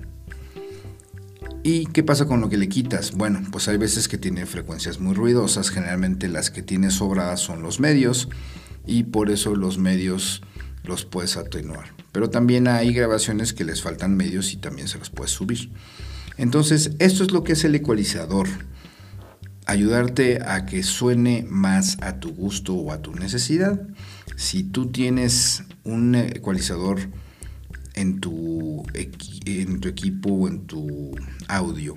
[1.63, 3.11] ¿Y qué pasa con lo que le quitas?
[3.11, 7.61] Bueno, pues hay veces que tiene frecuencias muy ruidosas, generalmente las que tiene sobradas son
[7.61, 8.29] los medios
[8.87, 10.41] y por eso los medios
[10.83, 11.93] los puedes atenuar.
[12.11, 15.69] Pero también hay grabaciones que les faltan medios y también se los puedes subir.
[16.37, 18.47] Entonces, esto es lo que es el ecualizador.
[19.67, 23.79] Ayudarte a que suene más a tu gusto o a tu necesidad.
[24.35, 26.99] Si tú tienes un ecualizador
[27.93, 31.11] en tu, en tu equipo o en tu
[31.47, 31.95] audio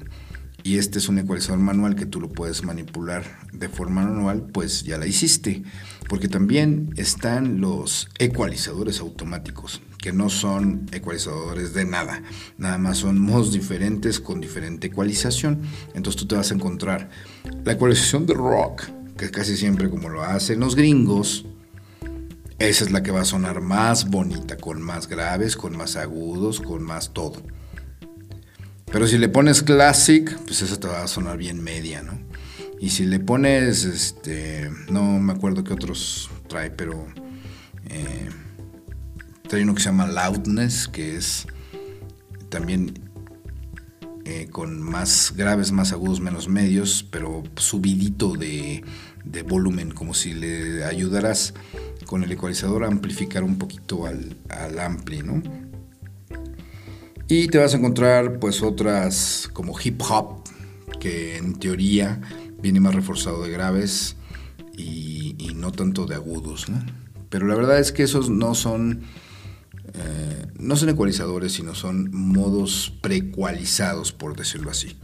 [0.66, 4.82] y este es un ecualizador manual que tú lo puedes manipular de forma manual, pues
[4.82, 5.62] ya la hiciste.
[6.08, 12.22] Porque también están los ecualizadores automáticos, que no son ecualizadores de nada,
[12.56, 15.60] nada más son modos diferentes con diferente ecualización.
[15.94, 17.10] Entonces tú te vas a encontrar
[17.62, 18.84] la ecualización de rock,
[19.18, 21.44] que casi siempre como lo hacen los gringos,
[22.58, 26.60] esa es la que va a sonar más bonita, con más graves, con más agudos,
[26.60, 27.42] con más todo.
[28.90, 32.18] Pero si le pones Classic, pues eso te va a sonar bien media, ¿no?
[32.80, 37.06] Y si le pones, este, no me acuerdo qué otros trae, pero
[37.88, 38.28] eh,
[39.48, 41.46] trae uno que se llama Loudness, que es
[42.50, 42.94] también
[44.26, 48.84] eh, con más graves, más agudos, menos medios, pero subidito de,
[49.46, 51.54] volumen, como si le ayudaras
[52.06, 54.36] con el ecualizador a amplificar un poquito al,
[54.78, 55.42] ampli, ¿no?
[57.28, 60.42] Y te vas a encontrar pues otras como hip hop,
[61.00, 62.20] que en teoría
[62.60, 64.16] viene más reforzado de graves
[64.76, 66.84] y, y no tanto de agudos, ¿no?
[67.30, 69.02] Pero la verdad es que esos no son
[69.94, 74.96] eh, no son ecualizadores, sino son modos precualizados, por decirlo así.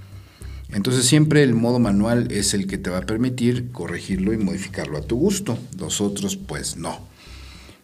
[0.72, 4.98] Entonces siempre el modo manual es el que te va a permitir corregirlo y modificarlo
[4.98, 5.58] a tu gusto.
[5.78, 7.00] Los otros pues no.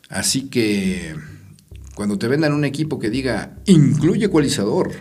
[0.09, 1.14] Así que
[1.94, 4.92] cuando te vendan un equipo que diga incluye ecualizador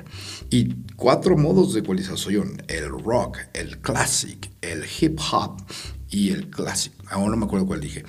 [0.50, 5.62] y cuatro modos de ecualización, el rock, el classic, el hip hop
[6.10, 6.94] y el classic.
[7.10, 8.04] Aún no me acuerdo cuál dije.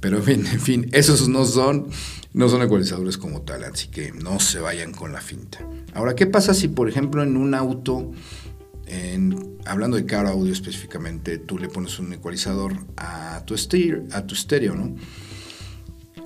[0.00, 1.86] Pero en fin, esos no son,
[2.32, 5.58] no son ecualizadores como tal, así que no se vayan con la finta.
[5.94, 8.10] Ahora, ¿qué pasa si, por ejemplo, en un auto,
[9.64, 14.34] hablando de car audio específicamente, tú le pones un ecualizador a tu, estéreo, a tu
[14.34, 14.94] estéreo, ¿no?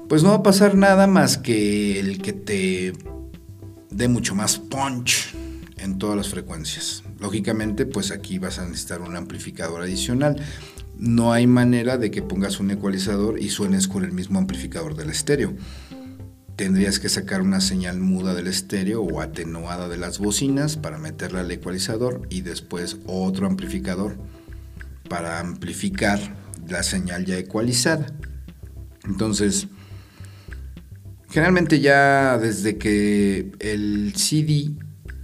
[0.08, 2.92] Pues no va a pasar nada más que el que te
[3.90, 5.34] dé mucho más punch
[5.78, 7.02] en todas las frecuencias.
[7.18, 10.42] Lógicamente, pues aquí vas a necesitar un amplificador adicional
[10.98, 15.10] no hay manera de que pongas un ecualizador y suenes con el mismo amplificador del
[15.10, 15.54] estéreo.
[16.56, 21.40] Tendrías que sacar una señal muda del estéreo o atenuada de las bocinas para meterla
[21.40, 24.16] al ecualizador y después otro amplificador
[25.08, 26.18] para amplificar
[26.66, 28.06] la señal ya ecualizada.
[29.04, 29.68] Entonces,
[31.28, 34.72] generalmente ya desde que el CD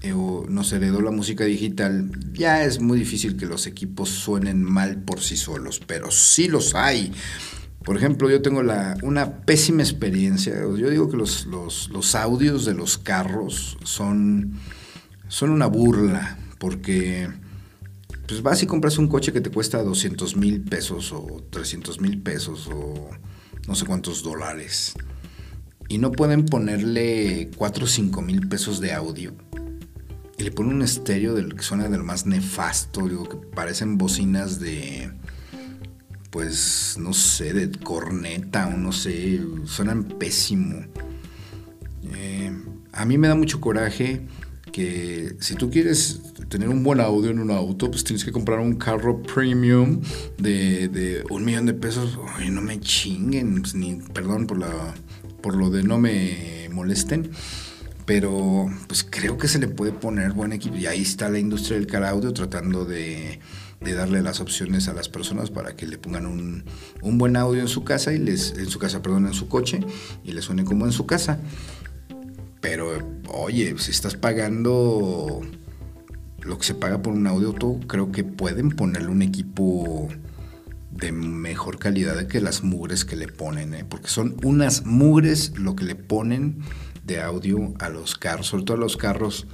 [0.03, 4.62] eh, o nos heredó la música digital, ya es muy difícil que los equipos suenen
[4.62, 7.12] mal por sí solos, pero sí los hay.
[7.85, 8.62] Por ejemplo, yo tengo
[9.03, 10.55] una pésima experiencia.
[10.55, 14.59] Yo digo que los, audios de los carros son,
[15.40, 17.29] una burla, porque
[18.29, 22.23] pues vas y compras un coche que te cuesta 200 mil pesos o 300 mil
[22.23, 23.11] pesos o
[23.66, 24.95] no sé cuántos dólares.
[25.88, 29.35] Y no pueden ponerle 4 o 5 mil pesos de audio
[30.38, 34.59] y le pone un estéreo del que suena del más nefasto, digo, que parecen bocinas
[34.61, 35.12] de,
[36.33, 40.83] pues, no sé, de corneta o no sé, suenan pésimo.
[42.14, 42.51] Eh,
[42.90, 44.23] a mí me da mucho coraje
[44.73, 48.61] que si tú quieres tener un buen audio en un auto, pues tienes que comprar
[48.61, 50.01] un carro premium
[50.38, 52.18] de, de un millón de pesos.
[52.35, 54.95] Ay, no me chinguen, pues, ni, perdón por, la,
[55.42, 57.31] por lo de no me molesten
[58.05, 61.79] pero pues creo que se le puede poner buen equipo y ahí está la industria
[61.79, 63.38] del car audio tratando de,
[63.90, 66.64] darle las opciones a las personas para que le pongan un,
[67.18, 69.81] buen audio en su casa y les en su casa perdón en su coche
[70.25, 71.38] y le suene como en su casa
[72.61, 75.40] pero oye si estás pagando
[76.40, 80.09] lo que se paga por un audio tú creo que pueden ponerle un equipo
[80.92, 83.85] de mejor calidad que las mugres que le ponen, ¿eh?
[83.88, 86.59] porque son unas mugres lo que le ponen
[87.05, 89.47] de audio a los carros, sobre todo a los carros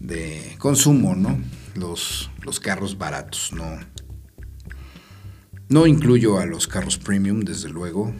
[0.00, 1.38] de consumo, ¿no?
[1.74, 3.78] Los, los carros baratos, no.
[5.68, 8.14] No incluyo a los carros premium, desde luego,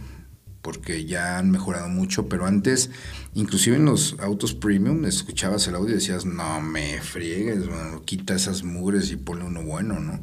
[0.63, 2.91] porque ya han mejorado mucho, pero antes,
[3.35, 7.65] inclusive en los autos premium, escuchabas el audio y decías, no me friegues,
[8.05, 10.21] quita esas mugres y ponle uno bueno, ¿no?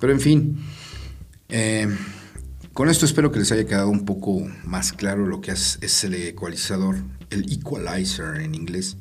[0.00, 0.58] Pero en fin,
[1.48, 1.88] eh,
[2.72, 6.02] con esto espero que les haya quedado un poco más claro lo que es, es
[6.04, 6.96] el ecualizador
[7.30, 8.96] el equalizer en inglés.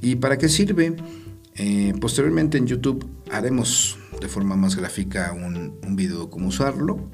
[0.00, 0.96] ¿Y para qué sirve?
[1.62, 7.10] Eh, posteriormente en YouTube haremos de forma más gráfica un, un video de cómo usarlo.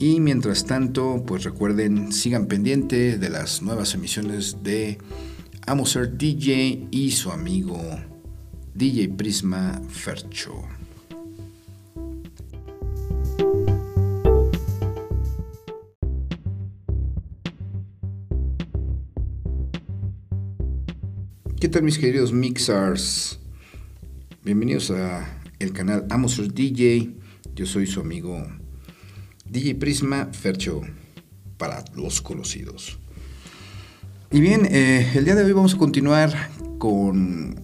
[0.00, 4.96] Y mientras tanto, pues recuerden, sigan pendiente de las nuevas emisiones de
[5.66, 7.78] Amo Ser DJ y su amigo
[8.72, 10.73] DJ Prisma Fercho.
[21.64, 23.38] ¿Qué tal mis queridos mixers?
[24.44, 27.14] Bienvenidos a el canal Amos DJ.
[27.54, 28.46] Yo soy su amigo
[29.46, 30.82] DJ Prisma Fercho
[31.56, 32.98] para los conocidos.
[34.30, 37.58] Y bien, eh, el día de hoy vamos a continuar con,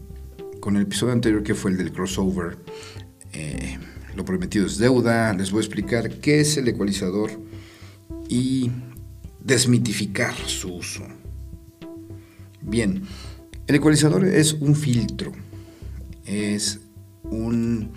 [0.61, 2.57] con el episodio anterior que fue el del crossover.
[3.35, 3.79] Eh,
[4.17, 5.35] lo prometido es deuda.
[5.35, 7.33] Les voy a explicar qué es el ecualizador
[8.31, 8.71] y
[9.45, 11.03] desmitificar su uso.
[12.63, 13.03] Bien,
[13.71, 15.31] el ecualizador es un filtro,
[16.25, 16.81] es
[17.23, 17.93] un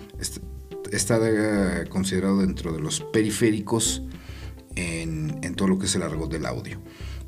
[0.92, 1.18] está
[1.88, 4.00] considerado dentro de los periféricos
[4.76, 6.80] en, todo lo que es el argot del audio.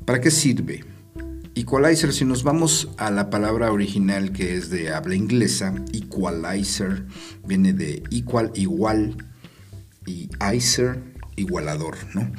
[0.05, 0.85] ¿Para qué sirve?
[1.55, 7.05] Equalizer, si nos vamos a la palabra original que es de habla inglesa, equalizer
[7.45, 9.25] viene de equal, igual,
[10.05, 11.03] y icer,
[11.35, 12.31] igualador, ¿no?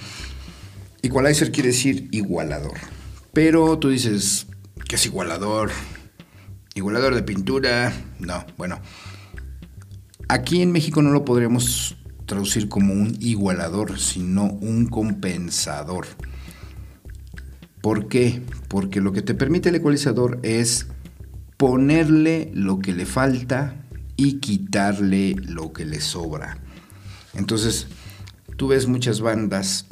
[1.02, 2.78] Equalizer quiere decir igualador.
[3.34, 4.46] Pero tú dices,
[4.88, 5.70] ¿qué es igualador?
[6.78, 7.92] Igualador de pintura.
[8.20, 8.78] No, bueno.
[10.28, 16.06] Aquí en México no lo podríamos traducir como un igualador, sino un compensador.
[17.80, 18.42] ¿Por qué?
[18.68, 20.86] Porque lo que te permite el ecualizador es
[21.56, 23.84] ponerle lo que le falta
[24.16, 26.58] y quitarle lo que le sobra.
[27.34, 27.88] Entonces,
[28.56, 29.86] tú ves muchas bandas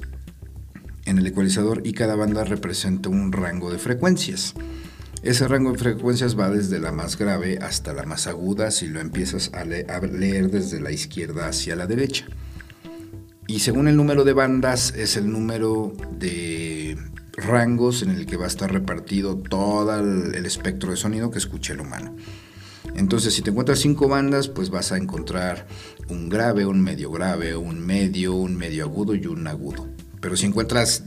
[1.04, 4.54] en el ecualizador y cada banda representa un rango de frecuencias.
[5.22, 9.00] Ese rango de frecuencias va desde la más grave hasta la más aguda si lo
[9.00, 12.26] empiezas a, leer desde la izquierda hacia la derecha.
[13.48, 16.98] Y según el número de bandas es el número de
[17.36, 21.72] rangos en el que va a estar repartido todo el, espectro de sonido que escuche
[21.72, 22.14] el humano.
[22.94, 25.66] Entonces, si te encuentras cinco bandas, pues vas a encontrar
[26.08, 29.88] un grave, un medio grave, un medio, un medio agudo y un agudo.
[30.20, 31.04] Pero si encuentras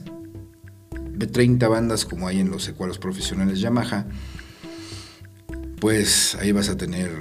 [1.20, 4.08] de 30 bandas como hay en los ecualos profesionales Yamaha,
[5.82, 7.12] pues ahí vas a tener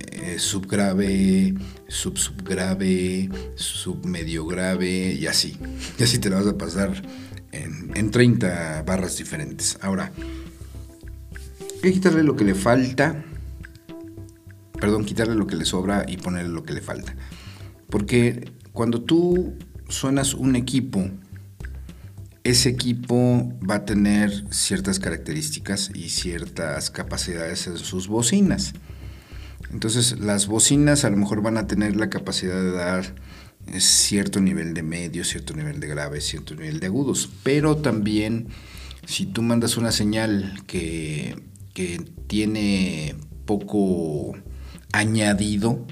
[0.00, 1.54] eh, subgrave,
[1.88, 5.58] sub subgrave, submedio grave y así.
[5.98, 7.02] Y así te lo vas a pasar
[7.52, 9.78] en, en 30 barras diferentes.
[9.82, 10.10] Ahora,
[11.74, 13.24] hay que quitarle lo que le falta,
[14.80, 17.14] perdón, quitarle lo que le sobra y ponerle lo que le falta.
[17.90, 19.54] Porque cuando tú
[19.88, 21.10] suenas un equipo,
[22.50, 28.72] ese equipo va a tener ciertas características y ciertas capacidades en sus bocinas.
[29.72, 33.16] Entonces las bocinas a lo mejor van a tener la capacidad de dar
[33.66, 37.28] eh, cierto nivel de medio, cierto nivel de grave, cierto nivel de agudos.
[37.42, 38.46] Pero también
[39.06, 41.36] si tú mandas una señal que,
[41.74, 44.36] que tiene poco
[44.92, 45.84] añadido,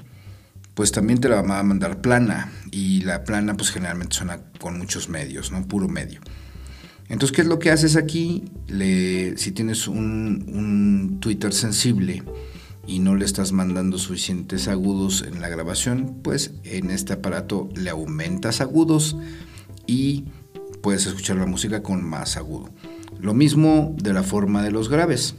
[0.73, 2.49] pues también te la va a mandar plana.
[2.71, 5.67] Y la plana pues generalmente suena con muchos medios, ¿no?
[5.67, 6.21] Puro medio.
[7.09, 8.45] Entonces, ¿qué es lo que haces aquí?
[8.67, 12.23] Si tienes un, un Twitter sensible
[12.87, 17.89] y no le estás mandando suficientes agudos en la grabación, pues en este aparato le
[17.89, 19.17] aumentas agudos
[19.87, 20.25] y
[20.81, 22.69] puedes escuchar la música con más agudo.
[23.19, 25.35] Lo mismo de la forma de los graves.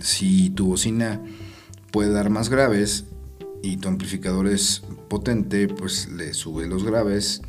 [0.00, 1.22] Si tu bocina
[1.90, 3.06] puede dar más graves,
[3.66, 7.42] y tu amplificador es potente, pues le sube los graves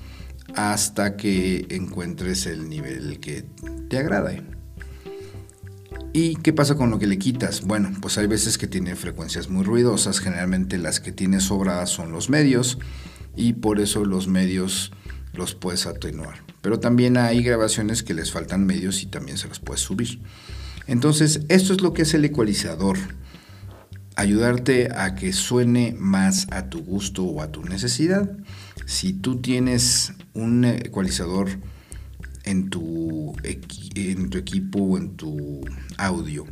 [0.56, 3.46] hasta que encuentres el nivel que
[3.90, 4.44] te agrade.
[6.14, 7.62] ¿Y qué pasa con lo que le quitas?
[7.62, 12.12] Bueno, pues hay veces que tiene frecuencias muy ruidosas, generalmente las que tiene sobradas son
[12.12, 12.80] los medios
[13.36, 14.92] y por eso los medios
[15.34, 16.44] los puedes atenuar.
[16.62, 20.20] Pero también hay grabaciones que les faltan medios y también se los puedes subir.
[20.88, 22.98] Entonces, esto es lo que es el ecualizador
[24.18, 28.30] ayudarte a que suene más a tu gusto o a tu necesidad.
[28.86, 31.50] Si tú tienes un ecualizador
[32.44, 35.62] en tu, en tu equipo o en tu
[35.98, 36.46] audio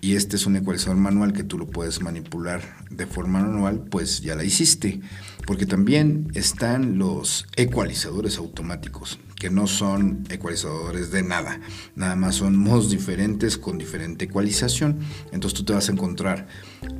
[0.00, 4.20] y este es un ecualizador manual que tú lo puedes manipular de forma manual, pues
[4.20, 5.00] ya la hiciste.
[5.46, 11.60] Porque también están los ecualizadores automáticos que no son ecualizadores de nada,
[11.94, 14.98] nada más son modos diferentes con diferente ecualización.
[15.32, 16.48] Entonces tú te vas a encontrar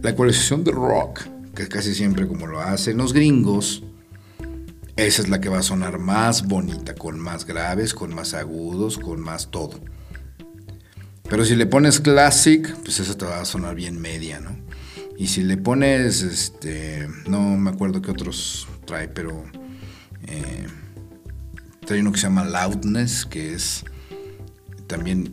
[0.02, 1.22] la ecualización de rock,
[1.54, 3.82] que casi siempre como lo hacen los gringos,
[5.06, 8.98] esa es la que va a sonar más bonita, con más graves, con más agudos,
[8.98, 9.78] con más todo.
[11.30, 14.56] Pero si le pones classic, pues esa te va a sonar bien media, ¿no?
[15.16, 19.44] Y si le pones, este, no me acuerdo qué otros trae, pero
[20.26, 20.66] eh,
[21.88, 23.84] hay uno que se llama Loudness, que es
[24.88, 25.30] también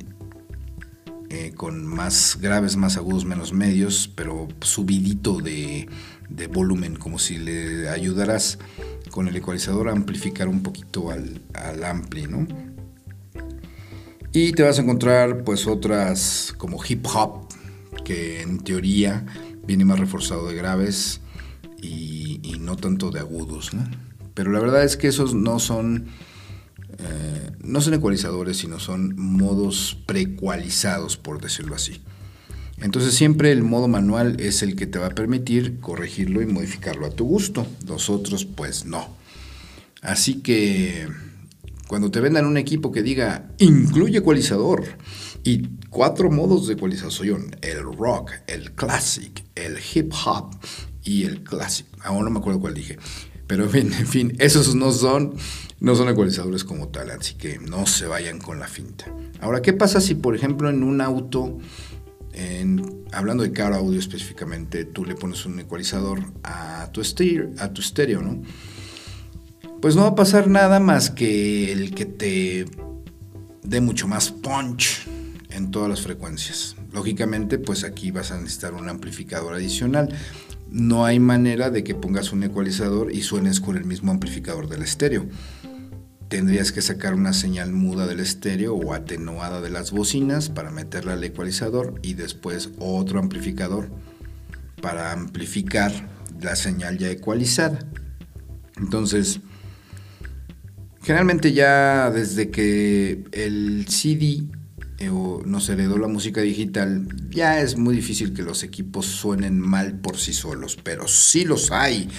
[1.30, 5.90] eh, con más graves, más agudos, menos medios, pero subidito de,
[6.30, 8.60] volumen, como si le ayudaras
[9.12, 12.48] con el ecualizador a amplificar un poquito al, al ampli, ¿no?
[14.32, 17.48] Y te vas a encontrar pues otras como hip hop,
[18.04, 19.26] que en teoría
[19.66, 21.22] viene más reforzado de graves
[21.82, 23.72] y, no tanto de agudos.
[24.34, 26.08] Pero la verdad es que esos no son
[26.98, 32.02] eh, no son ecualizadores, sino son modos precualizados, por decirlo así.
[32.82, 37.06] Entonces siempre el modo manual es el que te va a permitir corregirlo y modificarlo
[37.06, 37.66] a tu gusto.
[37.88, 39.08] Los otros pues no.
[40.02, 41.08] Así que
[41.88, 44.84] Cuando te vendan un equipo que diga incluye ecualizador
[45.44, 50.56] y cuatro modos de ecualización, el rock, el classic, el hip hop
[51.04, 51.86] y el classic.
[52.02, 52.98] Aún no me acuerdo cuál dije.
[53.46, 55.36] Pero en fin, en fin, esos no son,
[55.80, 59.06] no son ecualizadores como tal, así que no se vayan con la finta.
[59.40, 61.60] Ahora, ¿qué pasa si, por ejemplo, en un auto,
[63.12, 67.82] hablando de car audio específicamente, tú le pones un ecualizador a tu, estéreo, a tu
[67.82, 68.42] estéreo, ¿no?
[69.82, 72.66] Pues no va a pasar nada más que el que te
[73.64, 75.08] dé mucho más punch
[75.50, 76.76] en todas las frecuencias.
[76.92, 80.14] Lógicamente, pues aquí vas a necesitar un amplificador adicional
[80.76, 84.82] no hay manera de que pongas un ecualizador y suenes con el mismo amplificador del
[84.82, 85.26] estéreo.
[86.28, 91.14] Tendrías que sacar una señal muda del estéreo o atenuada de las bocinas para meterla
[91.14, 93.90] al ecualizador y después otro amplificador
[94.82, 95.92] para amplificar
[96.42, 97.80] la señal ya ecualizada.
[98.78, 99.40] Entonces,
[101.02, 104.44] generalmente ya desde que el CD
[104.98, 109.60] eh, o nos heredó la música digital, ya es muy difícil que los equipos suenen
[109.60, 112.10] mal por sí solos, pero sí los hay.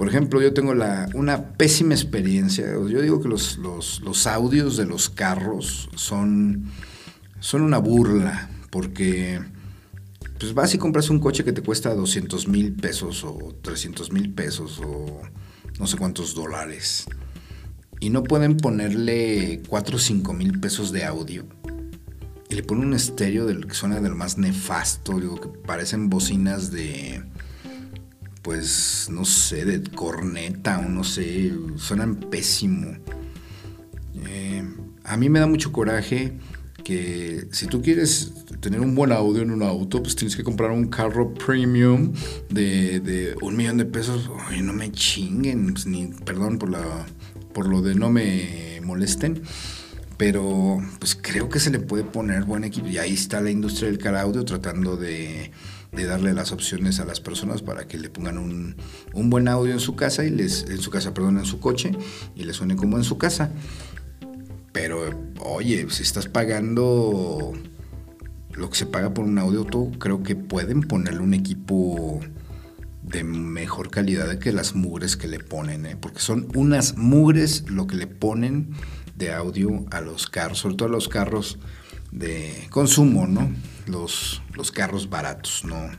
[0.00, 2.64] Por ejemplo, yo tengo la, una pésima experiencia.
[2.72, 6.70] Yo digo que los, los, audios de los carros son,
[7.38, 9.42] son una burla, porque
[10.38, 14.32] pues vas y compras un coche que te cuesta 200 mil pesos o 300 mil
[14.32, 15.20] pesos o
[15.78, 17.04] no sé cuántos dólares.
[18.00, 21.44] Y no pueden ponerle 4 o 5 mil pesos de audio
[22.48, 26.70] y le pone un estéreo del que suena del más nefasto, digo que parecen bocinas
[26.70, 27.22] de
[28.42, 32.96] pues no sé, de corneta o no sé, suenan pésimo.
[34.26, 34.64] Eh,
[35.04, 36.38] a mí me da mucho coraje
[36.84, 40.70] que si tú quieres tener un buen audio en un auto, pues tienes que comprar
[40.70, 42.12] un carro premium
[42.48, 44.30] de, un millón de pesos.
[44.62, 47.06] No me chinguen, pues, ni perdón por, la,
[47.52, 49.42] por lo de no me molesten
[50.16, 53.88] pero pues creo que se le puede poner buen equipo y ahí está la industria
[53.88, 55.50] del car audio tratando de,
[55.92, 58.76] darle las opciones a las personas para que le pongan un,
[59.30, 61.92] buen audio en su casa y les en su casa perdón en su coche
[62.34, 63.50] y le suene como en su casa
[64.72, 65.10] pero
[65.40, 67.52] oye si estás pagando
[68.52, 72.20] lo que se paga por un audio tú creo que pueden ponerle un equipo
[73.02, 75.96] de mejor calidad que las mugres que le ponen, ¿eh?
[75.96, 78.70] porque son unas mugres lo que le ponen
[79.16, 81.58] de audio a los carros, sobre todo a los carros
[82.10, 83.52] de consumo, ¿no?
[83.86, 85.90] Los, los carros baratos, ¿no?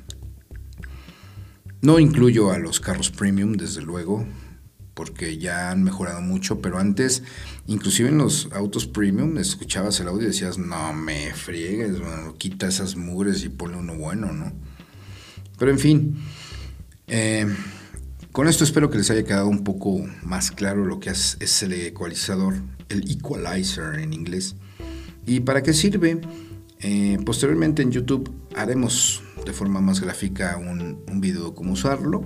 [1.82, 4.26] No incluyo a los carros premium, desde luego,
[4.94, 7.24] porque ya han mejorado mucho, pero antes,
[7.66, 11.98] inclusive en los autos premium, escuchabas el audio y decías, no me friegues,
[12.38, 14.52] quita esas mugres y ponle uno bueno, ¿no?
[15.58, 16.18] Pero en fin,
[17.08, 17.48] eh,
[18.32, 21.74] con esto espero que les haya quedado un poco más claro lo que es, el
[21.74, 22.56] ecualizador,
[22.90, 24.56] el equalizer en inglés.
[25.26, 26.22] ¿Y para qué sirve?
[26.80, 32.24] Eh, posteriormente en YouTube haremos de forma más gráfica un, video de cómo usarlo.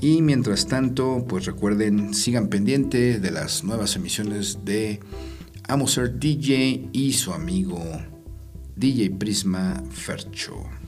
[0.00, 5.00] Y mientras tanto, pues recuerden, sigan pendiente de las nuevas emisiones de
[5.68, 7.80] Amo Ser DJ y su amigo
[8.76, 10.81] DJ Prisma Fercho.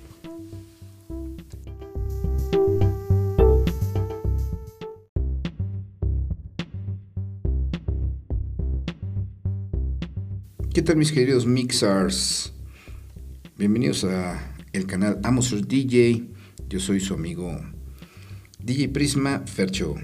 [10.75, 12.53] ¿Qué tal mis queridos mixers?
[13.57, 16.25] Bienvenidos a el canal Amos DJ.
[16.69, 17.61] Yo soy su amigo
[18.59, 19.95] DJ Prisma Fercho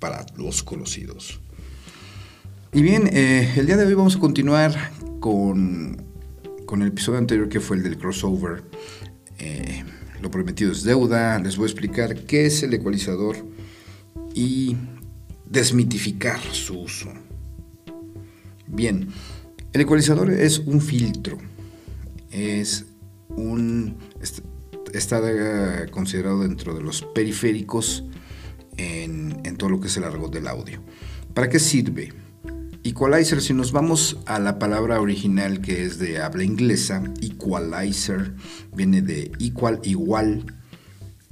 [0.00, 1.40] para los conocidos.
[2.72, 4.74] Y bien, eh, el día de hoy vamos a continuar
[5.20, 6.04] con,
[6.66, 8.64] con, el episodio anterior que fue el del crossover.
[9.38, 9.84] Eh,
[10.20, 11.38] lo prometido es deuda.
[11.38, 13.36] Les voy a explicar qué es el ecualizador
[14.34, 14.76] y
[15.48, 17.12] desmitificar su uso.
[18.66, 19.06] Bien,
[19.72, 21.38] el ecualizador es un filtro.
[22.30, 22.84] Es
[23.28, 23.96] un.
[24.92, 25.20] Está
[25.90, 28.04] considerado dentro de los periféricos
[28.76, 30.82] en, todo lo que es el argot del audio.
[31.34, 32.12] ¿Para qué sirve?
[32.84, 38.34] Equalizer, si nos vamos a la palabra original que es de habla inglesa, equalizer
[38.74, 40.44] viene de equal, igual,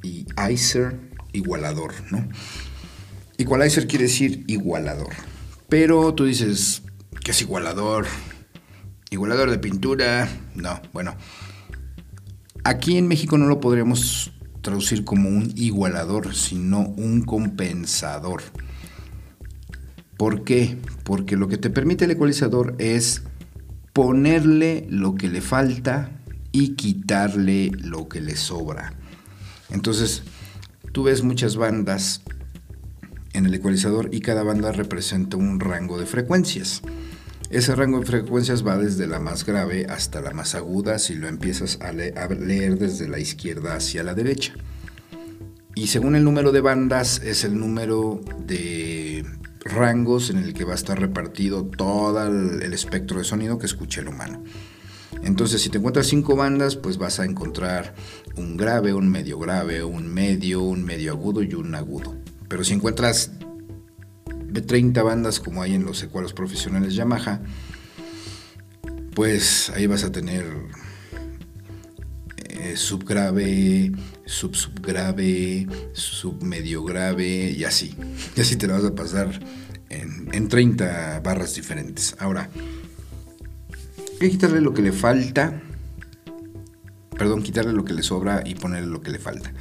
[0.03, 0.99] y icer,
[1.32, 2.26] igualador, ¿no?
[3.36, 5.12] Equalizer quiere decir igualador.
[5.68, 6.82] Pero tú dices,
[7.22, 8.07] ¿qué es igualador?
[9.11, 11.16] Igualador de pintura, no, bueno.
[12.62, 14.32] Aquí en México no lo podríamos
[14.62, 18.42] traducir como un igualador, sino un compensador.
[20.16, 20.78] ¿Por qué?
[21.02, 23.22] Porque lo que te permite el ecualizador es
[23.92, 26.11] ponerle lo que le falta
[26.52, 28.92] y quitarle lo que le sobra.
[29.70, 30.22] Entonces,
[30.92, 32.22] tú ves muchas bandas
[33.32, 36.82] en el ecualizador y cada banda representa un rango de frecuencias.
[37.51, 41.26] Ese rango de frecuencias va desde la más grave hasta la más aguda si lo
[41.26, 44.55] empiezas a, leer desde la izquierda hacia la derecha.
[45.74, 49.26] Y según el número de bandas es el número de
[49.64, 54.01] rangos en el que va a estar repartido todo el, espectro de sonido que escucha
[54.01, 54.44] el humano.
[55.24, 57.96] Entonces, si te encuentras cinco bandas, pues vas a encontrar
[58.36, 62.14] un grave, un medio grave, un medio, un medio agudo y un agudo.
[62.46, 63.32] Pero si encuentras
[64.53, 67.40] 30 bandas como hay en los ecualos profesionales Yamaha,
[69.14, 70.44] pues ahí vas a tener
[72.48, 73.92] eh, subgrave,
[74.24, 77.94] sub subgrave, sub medio grave y así.
[78.36, 79.40] Y así te lo vas a pasar
[79.88, 82.16] en, en 30 barras diferentes.
[82.18, 82.51] Ahora,
[84.12, 85.62] hay que quitarle lo que le falta.
[87.16, 89.53] Perdón, quitarle lo que le sobra y ponerle lo que le falta.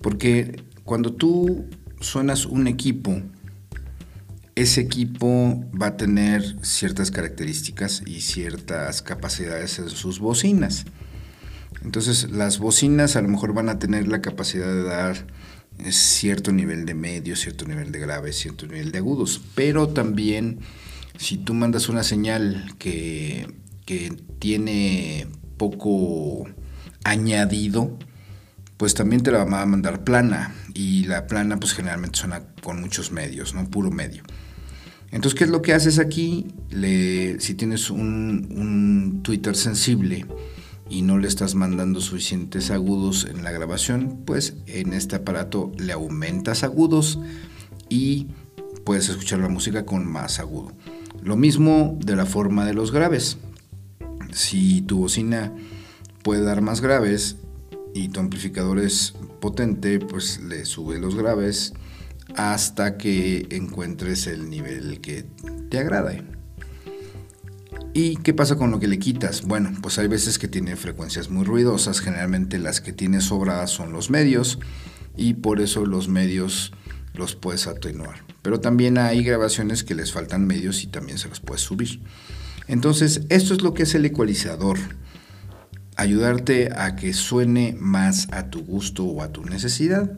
[0.00, 1.66] Porque cuando tú
[2.00, 3.22] suenas un equipo,
[4.54, 10.84] ese equipo va a tener ciertas características y ciertas capacidades en sus bocinas.
[11.82, 15.26] Entonces las bocinas a lo mejor van a tener la capacidad de dar
[15.78, 19.40] eh, cierto nivel de medio, cierto nivel de grave, cierto nivel de agudos.
[19.54, 20.60] Pero también
[21.18, 23.48] si tú mandas una señal que,
[23.84, 25.26] que tiene
[25.56, 26.48] poco
[27.02, 27.98] añadido,
[28.76, 30.54] pues también te la va a mandar plana.
[30.74, 33.68] Y la plana pues generalmente suena con muchos medios, ¿no?
[33.68, 34.22] Puro medio.
[35.14, 36.48] Entonces, ¿qué es lo que haces aquí?
[37.38, 40.26] si tienes un, un Twitter sensible,
[40.88, 45.92] y no le estás mandando suficientes agudos en la grabación, pues en este aparato le
[45.92, 47.20] aumentas agudos
[47.88, 48.26] y
[48.84, 50.72] puedes escuchar la música con más agudo.
[51.22, 53.38] Lo mismo de la forma de los graves.
[54.32, 55.54] Si tu bocina
[56.22, 57.36] puede dar más graves
[57.94, 61.72] y tu amplificador es potente, pues le sube los graves
[62.36, 65.24] hasta que encuentres el nivel que
[65.70, 66.24] te agrade.
[67.92, 69.42] ¿Y qué pasa con lo que le quitas?
[69.42, 73.92] Bueno, pues hay veces que tiene frecuencias muy ruidosas, generalmente las que tiene sobradas son
[73.92, 74.58] los medios
[75.16, 76.72] y por eso los medios
[77.14, 78.24] los puedes atenuar.
[78.42, 82.00] Pero también hay grabaciones que les faltan medios y también se los puedes subir.
[82.66, 84.78] Entonces, esto es lo que es el ecualizador.
[85.96, 90.10] Ayudarte a que suene más a tu gusto o a tu necesidad.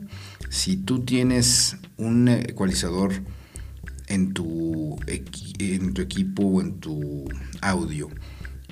[0.49, 3.11] Si tú tienes un ecualizador
[4.07, 4.97] en tu,
[5.59, 7.25] en tu equipo o en tu
[7.61, 8.09] audio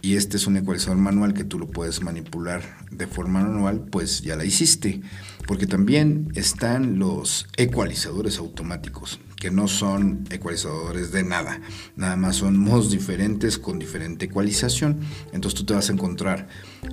[0.01, 2.61] y este es un ecualizador manual que tú lo puedes manipular
[2.91, 5.01] de forma manual, pues ya la hiciste.
[5.47, 11.59] Porque también están los ecualizadores automáticos, que no son ecualizadores de nada,
[11.95, 14.99] nada más son modos diferentes con diferente ecualización.
[15.33, 16.49] Entonces tú te vas a encontrar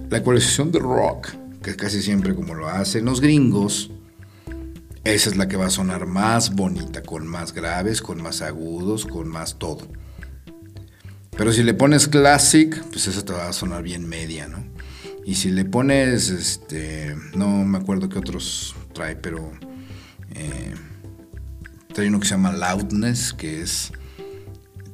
[0.09, 1.29] la ecualización de rock,
[1.63, 3.91] que casi siempre como lo hacen los gringos,
[5.05, 9.05] esa es la que va a sonar más bonita, con más graves, con más agudos,
[9.05, 9.89] con más todo.
[11.37, 14.65] Pero si le pones classic, pues esa te va a sonar bien media, ¿no?
[15.25, 19.51] Y si le pones, este, no me acuerdo qué otros trae, pero
[20.35, 20.75] eh,
[21.93, 23.93] trae uno que se llama loudness, que es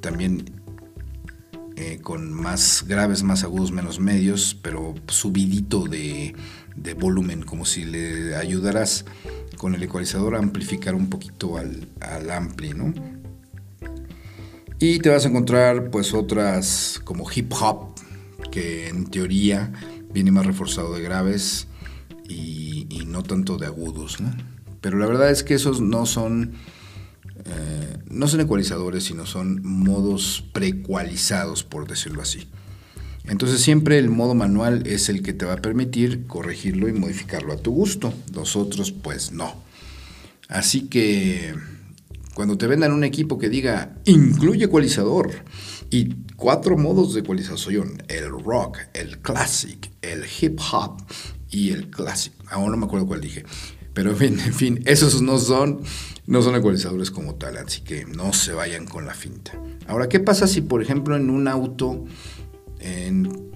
[0.01, 0.59] también
[1.77, 6.35] eh, con más graves, más agudos, menos medios, pero subidito de,
[6.77, 9.05] de volumen, como si le ayudaras
[9.59, 12.95] con el ecualizador amplificar un poquito al, al ampli, ¿no?
[14.81, 17.95] Y te vas a encontrar pues otras como hip hop,
[18.51, 19.73] que en teoría
[20.13, 21.67] viene más reforzado de graves
[22.29, 24.31] y, no tanto de agudos, ¿no?
[24.81, 26.53] Pero la verdad es que esos no son,
[27.45, 32.49] eh, no son ecualizadores, sino son modos precualizados, por decirlo así.
[33.29, 37.53] Entonces siempre el modo manual es el que te va a permitir corregirlo y modificarlo
[37.53, 38.13] a tu gusto.
[38.35, 39.55] Los otros pues no.
[40.49, 41.55] Así que
[42.35, 45.31] cuando te vendan un equipo que diga incluye ecualizador
[45.91, 51.03] y cuatro modos de ecualización, el rock, el classic, el hip hop
[51.51, 52.33] y el classic.
[52.49, 53.45] Aún no me acuerdo cuál dije.
[53.93, 55.81] Pero en fin, esos no son,
[56.27, 59.61] no son ecualizadores como tal, así que no se vayan con la finta.
[59.89, 62.05] Ahora, ¿qué pasa si por ejemplo en un auto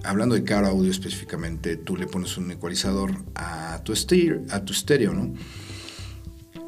[0.03, 4.73] hablando de car audio específicamente, tú le pones un ecualizador a tu, estéreo, a tu
[4.73, 5.33] estéreo, ¿no?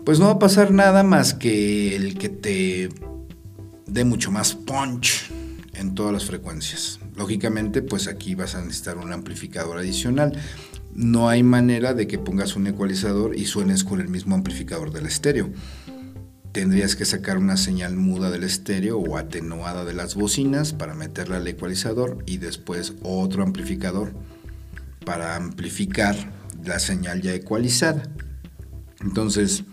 [0.05, 2.89] Pues no va a pasar nada más que el que te
[3.87, 5.31] dé mucho más punch
[5.73, 6.99] en todas las frecuencias.
[7.15, 10.33] Lógicamente, pues aquí vas a necesitar un amplificador adicional.
[10.93, 15.07] No hay manera de que pongas un ecualizador y suenes con el mismo amplificador del
[15.07, 15.49] estéreo
[16.55, 21.35] tendrías que sacar una señal muda del estéreo o atenuada de las bocinas para meterla
[21.35, 24.13] al ecualizador y después otro amplificador
[25.05, 26.15] para amplificar
[26.63, 28.03] la señal ya ecualizada.
[29.01, 29.65] Entonces,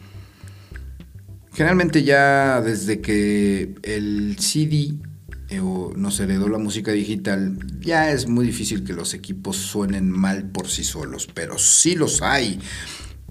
[1.54, 4.94] Generalmente ya desde que el CD
[5.50, 10.44] eh, nos heredó la música digital, ya es muy difícil que los equipos suenen mal
[10.44, 12.58] por sí solos, pero sí los hay.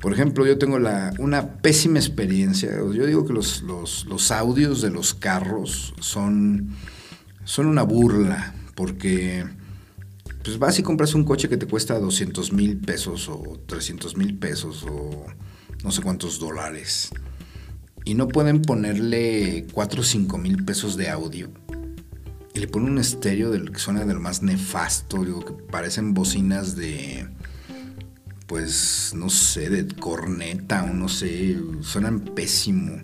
[0.02, 2.72] Por ejemplo, yo tengo la, una pésima experiencia.
[2.72, 6.76] Yo digo que los, los, audios de los carros son,
[7.43, 9.45] son una burla, porque
[10.43, 14.36] pues vas y compras un coche que te cuesta 200 mil pesos o 300 mil
[14.39, 15.28] pesos o
[15.84, 17.12] no sé cuántos dólares.
[18.04, 21.52] Y no pueden ponerle 4 o 5 mil pesos de audio.
[22.56, 26.76] Y le ponen un estéreo del que suena del más nefasto, digo que parecen bocinas
[26.76, 27.28] de
[28.52, 33.02] pues, no sé, de corneta o no sé, suenan pésimo.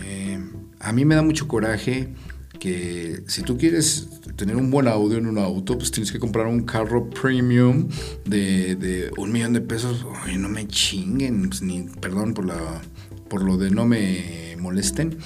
[0.00, 0.38] Eh,
[0.78, 2.14] a mí me da mucho coraje
[2.60, 4.06] que si tú quieres
[4.36, 7.88] tener un buen audio en un auto, pues tienes que comprar un carro premium
[8.24, 10.06] de, un millón de pesos.
[10.38, 12.80] No me chinguen, pues, ni perdón por, la,
[13.28, 15.18] por lo de no me molesten.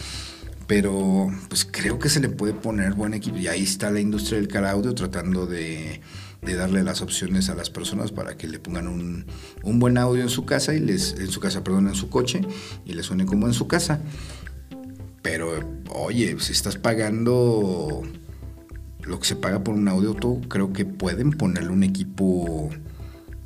[0.67, 3.37] Pero pues creo que se le puede poner buen equipo.
[3.37, 6.01] Y ahí está la industria del car audio tratando de
[6.43, 9.26] de darle las opciones a las personas para que le pongan un,
[9.78, 12.41] buen audio en su casa y les, en su casa, perdón, en su coche
[12.84, 14.01] y le suene como en su casa.
[15.22, 15.59] Pero,
[15.91, 18.03] oye, si estás pagando
[19.03, 22.70] lo que se paga por un audio, tú creo que pueden ponerle un equipo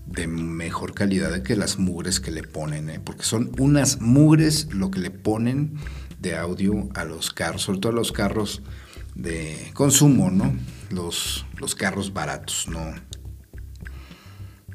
[0.06, 3.00] de mejor calidad que las mugres que le ponen, ¿eh?
[3.02, 5.74] porque son unas mugres lo que le ponen
[6.20, 8.62] de audio a los carros, sobre todo a los carros
[9.14, 10.54] de consumo, ¿no?
[10.90, 12.94] Los, los carros baratos, no.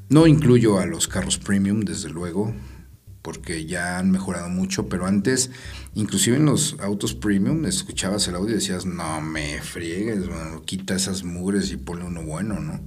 [0.09, 2.53] No incluyo a los carros premium, desde luego,
[3.21, 5.49] porque ya han mejorado mucho, pero antes,
[5.95, 10.29] inclusive en los autos premium, escuchabas el audio y decías, no me friegues,
[10.65, 12.79] quita esas mugres y ponle uno bueno, ¿no?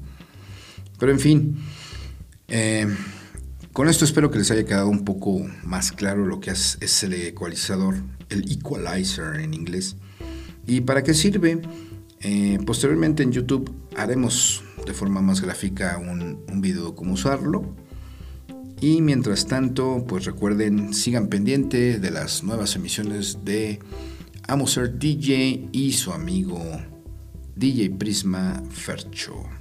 [0.99, 1.59] Pero en fin,
[2.46, 2.86] eh,
[3.72, 7.03] con esto espero que les haya quedado un poco más claro lo que es, es
[7.03, 7.96] el ecualizador,
[8.28, 9.96] el equalizer en inglés.
[10.68, 11.62] ¿Y para qué sirve?
[12.20, 17.74] Eh, posteriormente en YouTube haremos de forma más gráfica un, un video cómo usarlo.
[18.78, 23.80] Y mientras tanto, pues recuerden, sigan pendiente de las nuevas emisiones de
[24.46, 26.60] Amo Ser DJ y su amigo
[27.56, 29.57] DJ Prisma Fercho.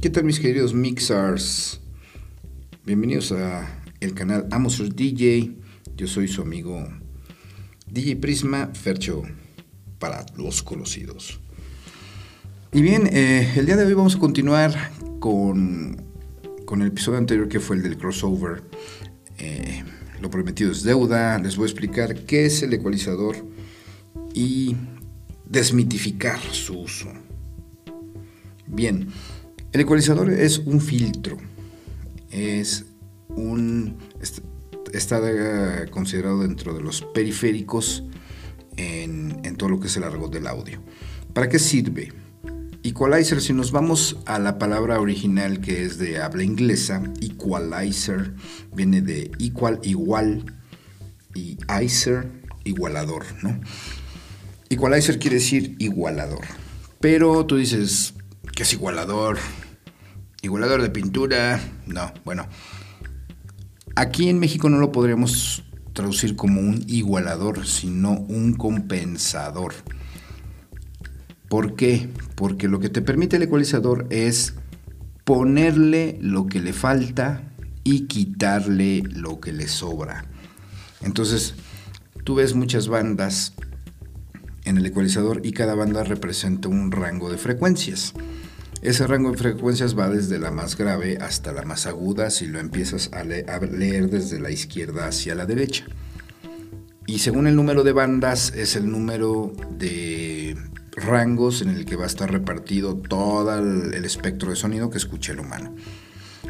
[0.00, 1.80] ¿Qué tal mis queridos mixers?
[2.86, 5.56] Bienvenidos a el canal Amoser DJ.
[5.96, 6.86] Yo soy su amigo
[7.90, 9.24] DJ Prisma Fercho
[9.98, 11.40] para los conocidos.
[12.72, 16.00] Y bien, eh, el día de hoy vamos a continuar con,
[16.64, 18.62] con, el episodio anterior que fue el del crossover.
[19.38, 19.82] Eh,
[20.20, 21.40] lo prometido es deuda.
[21.40, 23.34] Les voy a explicar qué es el ecualizador
[24.32, 24.76] y
[25.44, 27.08] desmitificar su uso.
[28.68, 29.08] Bien.
[29.78, 31.38] El ecualizador es un filtro,
[32.32, 32.84] es
[33.28, 33.96] un
[34.92, 38.02] está considerado dentro de los periféricos
[38.76, 40.82] en, todo lo que es el argot del audio.
[41.32, 42.12] ¿Para qué sirve?
[42.82, 48.34] Equalizer, si nos vamos a la palabra original que es de habla inglesa, equalizer
[48.74, 50.56] viene de equal, igual,
[51.36, 52.32] y icer,
[52.64, 53.60] igualador, ¿no?
[54.70, 56.46] Equalizer quiere decir igualador.
[56.98, 58.14] Pero tú dices,
[58.56, 59.38] ¿qué es igualador?
[60.42, 62.46] Igualador de pintura, no, bueno.
[63.96, 69.74] Aquí en México no lo podríamos traducir como un igualador, sino un compensador.
[71.48, 72.08] ¿Por qué?
[72.36, 74.54] Porque lo que te permite el ecualizador es
[75.24, 77.42] ponerle lo que le falta
[77.82, 80.26] y quitarle lo que le sobra.
[81.02, 81.54] Entonces,
[82.22, 83.54] tú ves muchas bandas
[84.64, 88.14] en el ecualizador y cada banda representa un rango de frecuencias.
[88.80, 92.60] Ese rango de frecuencias va desde la más grave hasta la más aguda si lo
[92.60, 95.84] empiezas a, leer desde la izquierda hacia la derecha.
[97.04, 100.56] Y según el número de bandas es el número de
[100.92, 105.32] rangos en el que va a estar repartido todo el, espectro de sonido que escuche
[105.32, 105.74] el humano.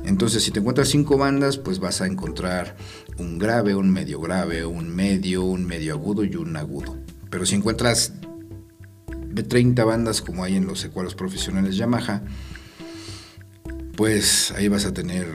[0.05, 2.77] Entonces, si te encuentras cinco bandas, pues vas a encontrar
[3.19, 6.99] un grave, un medio grave, un medio, un medio agudo y un agudo.
[7.31, 8.13] Pero si encuentras
[9.43, 12.23] 30 bandas como hay en los ecualos profesionales Yamaha,
[13.97, 15.27] pues ahí vas a tener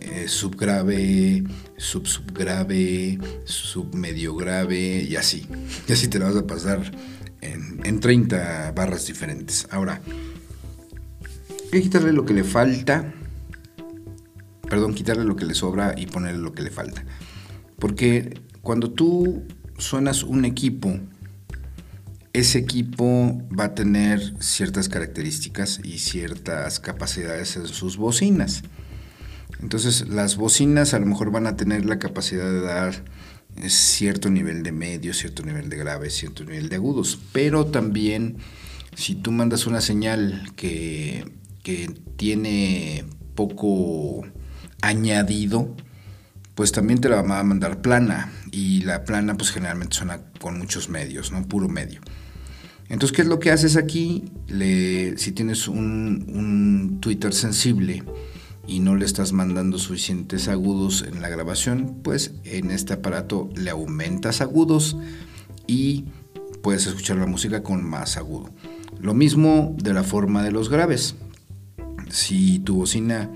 [0.00, 1.44] eh, subgrave,
[1.76, 5.48] sub subgrave, submedio grave y así.
[5.88, 6.92] Y así te la vas a pasar
[7.40, 9.66] en, en 30 barras diferentes.
[9.70, 10.00] Ahora,
[11.50, 13.12] hay que quitarle lo que le falta,
[14.68, 17.04] perdón, quitarle lo que le sobra y ponerle lo que le falta.
[17.78, 19.44] Porque cuando tú
[19.78, 20.98] suenas un equipo
[22.32, 28.62] ese equipo va a tener ciertas características y ciertas capacidades en sus bocinas.
[29.60, 33.04] Entonces las bocinas a lo mejor van a tener la capacidad de dar
[33.56, 38.36] eh, cierto nivel de medio, cierto nivel de grave, cierto nivel de agudos, pero también
[38.94, 41.24] si tú mandas una señal que,
[41.62, 43.04] que tiene
[43.34, 44.26] poco
[44.82, 45.74] añadido,
[46.54, 50.58] pues también te la va a mandar plana y la plana pues generalmente suena con
[50.58, 51.46] muchos medios, ¿no?
[51.46, 52.00] Puro medio.
[52.88, 54.24] Entonces, ¿qué es lo que haces aquí?
[55.16, 58.02] si tienes un, un Twitter sensible
[58.66, 63.70] y no le estás mandando suficientes agudos en la grabación, pues en este aparato le
[63.70, 64.96] aumentas agudos
[65.66, 66.06] y
[66.62, 68.50] puedes escuchar la música con más agudo.
[69.00, 71.14] Lo mismo de la forma de los graves.
[72.10, 73.30] Si tu bocina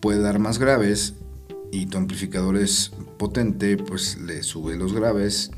[0.00, 1.14] puede dar más graves
[1.70, 5.50] y tu amplificador es potente, pues le sube los graves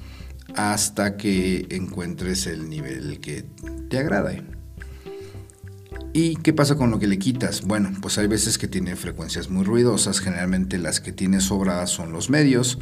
[0.56, 3.44] hasta que encuentres el nivel que
[3.88, 4.42] te agrade.
[6.12, 7.62] ¿Y qué pasa con lo que le quitas?
[7.62, 12.12] Bueno, pues hay veces que tiene frecuencias muy ruidosas, generalmente las que tiene sobradas son
[12.12, 12.78] los medios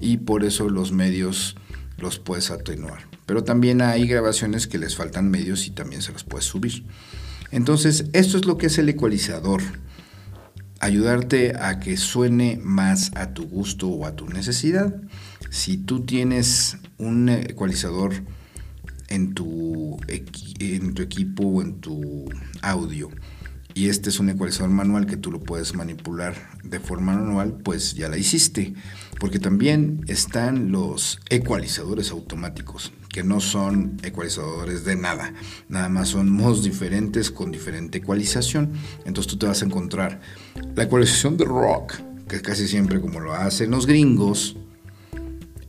[0.00, 1.56] y por eso los medios
[1.98, 3.08] los puedes atenuar.
[3.26, 6.84] Pero también hay grabaciones que les faltan medios y también se los puedes subir.
[7.52, 9.62] Entonces, esto es lo que es el ecualizador
[10.80, 14.94] ayudarte a que suene más a tu gusto o a tu necesidad.
[15.50, 16.76] Si tú tienes
[17.06, 18.12] un ecualizador
[19.08, 22.24] en tu, en tu equipo o en tu
[22.62, 23.10] audio
[23.76, 27.94] y este es un ecualizador manual que tú lo puedes manipular de forma manual, pues
[27.94, 28.72] ya la hiciste.
[29.18, 35.34] Porque también están los ecualizadores automáticos que no son ecualizadores de nada,
[35.68, 38.72] nada más son modos diferentes con diferente ecualización.
[39.04, 40.20] Entonces tú te vas a encontrar
[40.76, 41.94] la ecualización de rock,
[42.28, 44.56] que casi siempre como lo hacen los gringos,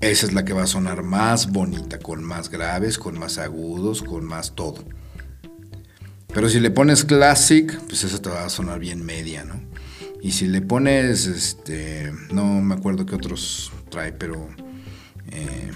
[0.09, 4.01] esa es la que va a sonar más bonita, con más graves, con más agudos,
[4.01, 4.85] con más todo.
[6.33, 9.61] Pero si le pones classic, pues eso te va a sonar bien media, ¿no?
[10.21, 14.49] Y si le pones, este, no me acuerdo qué otros trae, pero
[15.31, 15.71] eh,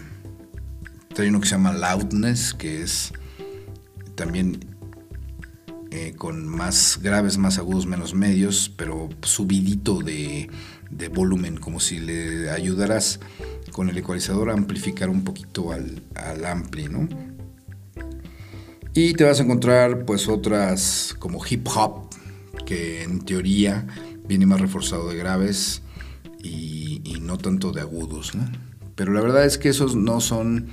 [1.22, 3.14] hay uno que se llama Loudness, que es
[4.16, 4.60] también
[5.92, 10.50] eh, con más graves, más agudos, menos medios, pero subidito de,
[11.14, 13.20] volumen, como si le ayudaras
[13.80, 17.08] con el ecualizador amplificar un poquito al, al ampli, ¿no?
[18.94, 22.10] Y te vas a encontrar pues otras como hip hop,
[22.66, 23.88] que en teoría
[24.28, 25.82] viene más reforzado de graves
[26.44, 28.52] y, y no tanto de agudos, ¿no?
[28.96, 30.68] Pero la verdad es que esos no son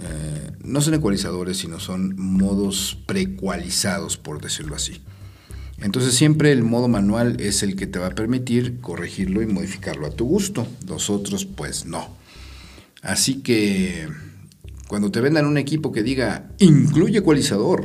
[0.00, 5.00] eh, no son ecualizadores, sino son modos precualizados, por decirlo así.
[5.80, 10.06] Entonces siempre el modo manual es el que te va a permitir corregirlo y modificarlo
[10.06, 10.66] a tu gusto.
[10.86, 12.08] Los otros pues no.
[13.02, 14.08] Así que
[14.88, 17.84] cuando te vendan un equipo que diga incluye ecualizador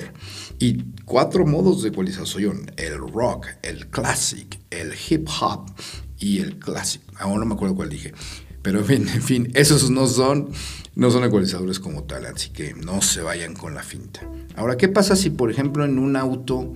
[0.60, 5.72] y cuatro modos de ecualización, el rock, el classic, el hip hop
[6.18, 7.02] y el classic.
[7.20, 8.14] Aún no me acuerdo cuál dije.
[8.64, 10.50] Pero en fin, en fin, esos no son
[10.96, 14.22] no son ecualizadores como tal, así que no se vayan con la finta.
[14.56, 16.74] Ahora, ¿qué pasa si, por ejemplo, en un auto,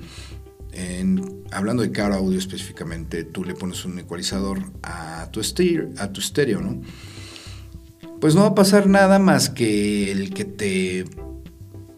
[1.51, 6.19] hablando de car audio específicamente, tú le pones un ecualizador a tu, estéreo, a tu
[6.19, 6.81] estéreo, ¿no?
[8.19, 11.05] Pues no va a pasar nada más que el que te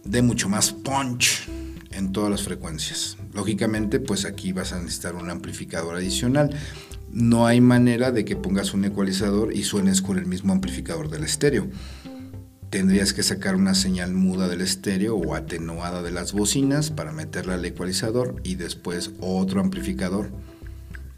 [0.04, 1.48] dé mucho más punch
[1.92, 3.18] en todas las frecuencias.
[3.34, 6.50] Lógicamente, pues aquí vas a necesitar un amplificador adicional.
[7.12, 11.24] No hay manera de que pongas un ecualizador y suenes con el mismo amplificador del
[11.24, 11.68] estéreo
[12.70, 17.56] tendrías que sacar una señal muda del estéreo o atenuada de las bocinas para meterla
[17.56, 20.32] al ecualizador y después otro amplificador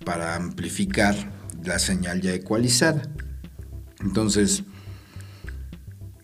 [0.06, 1.16] para amplificar
[1.64, 3.04] la señal ya ecualizada.
[4.00, 4.64] Entonces,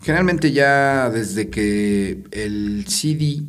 [0.02, 3.44] generalmente ya desde que el CD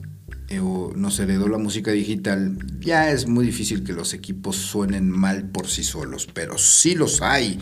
[0.48, 0.60] eh,
[0.96, 5.68] nos heredó la música digital, ya es muy difícil que los equipos suenen mal por
[5.68, 7.58] sí solos, pero sí los hay.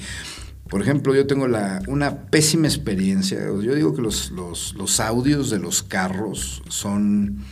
[0.69, 1.47] Por ejemplo, yo tengo
[1.87, 3.39] una pésima experiencia.
[3.39, 7.45] Yo digo que los, audios de los carros son,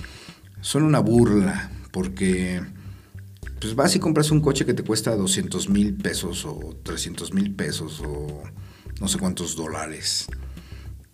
[0.60, 2.60] son una burla, porque
[3.60, 7.54] pues vas y compras un coche que te cuesta 200 mil pesos o 300 mil
[7.54, 8.42] pesos o
[9.00, 10.26] no sé cuántos dólares.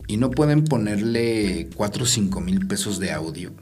[0.08, 3.52] Y no pueden ponerle 4 o 5 mil pesos de audio.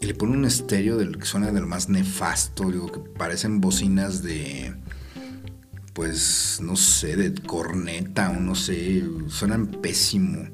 [0.00, 4.22] Y le ponen un estéreo del que suena del más nefasto, digo que parecen bocinas
[4.22, 4.74] de
[5.94, 10.48] pues, no sé, de corneta o no sé, suenan pésimo.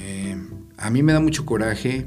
[0.00, 0.36] Eh,
[0.78, 2.06] a mí me da mucho coraje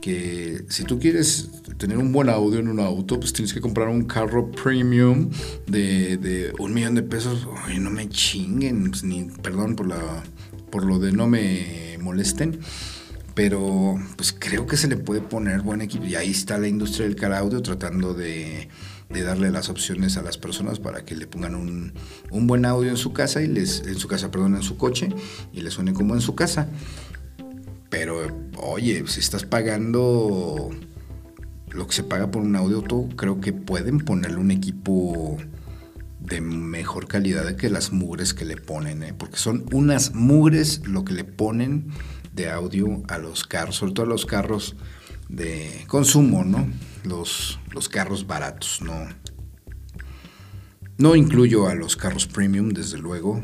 [0.00, 3.88] que si tú quieres tener un buen audio en un auto, pues tienes que comprar
[3.88, 5.30] un carro premium
[5.66, 7.46] de, un millón de pesos.
[7.66, 10.22] Ay, no me chinguen, pues, ni, perdón por, la,
[10.70, 12.60] por lo de no me molesten.
[13.34, 16.06] pero pues creo que se le puede poner buen equipo.
[16.06, 18.68] Y ahí está la industria del car audio tratando de,
[19.18, 21.92] darle las opciones a las personas para que le pongan un,
[22.30, 25.08] un, buen audio en su casa y les, en su casa, perdón, en su coche
[25.52, 26.68] y le suene como en su casa.
[27.90, 30.70] Pero, oye, si estás pagando
[31.70, 32.84] lo que se paga por un audio,
[33.16, 35.36] creo que pueden ponerle un equipo
[36.20, 39.14] de mejor calidad que las mugres que le ponen, ¿eh?
[39.16, 41.88] porque son unas mugres lo que le ponen
[42.32, 44.76] de audio a los carros, sobre todo a los carros
[45.30, 46.68] de consumo, ¿no?
[47.04, 49.08] Los, los carros baratos, ¿no?
[50.98, 53.42] No incluyo a los carros premium, desde luego,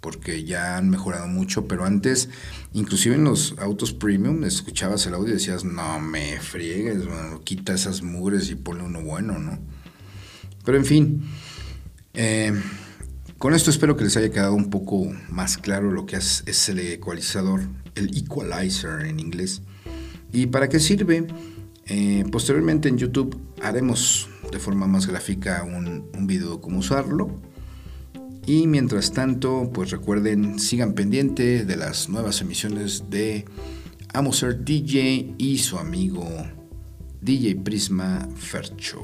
[0.00, 2.30] porque ya han mejorado mucho, pero antes,
[2.72, 7.04] inclusive en los autos premium, escuchabas el audio y decías, no me friegues,
[7.44, 9.58] quita esas mugres y ponle uno bueno, ¿no?
[10.64, 11.22] Pero en fin,
[12.14, 12.60] eh,
[13.38, 16.68] con esto espero que les haya quedado un poco más claro lo que es, es
[16.68, 17.60] el ecualizador,
[17.94, 19.62] el equalizer en inglés,
[20.32, 21.26] y para qué sirve.
[21.86, 27.30] Eh, posteriormente en YouTube haremos de forma más gráfica un, video de cómo usarlo.
[28.46, 33.44] Y mientras tanto, pues recuerden, sigan pendiente de las nuevas emisiones de
[34.12, 36.26] Amo Ser DJ y su amigo
[37.20, 39.00] DJ Prisma Fercho.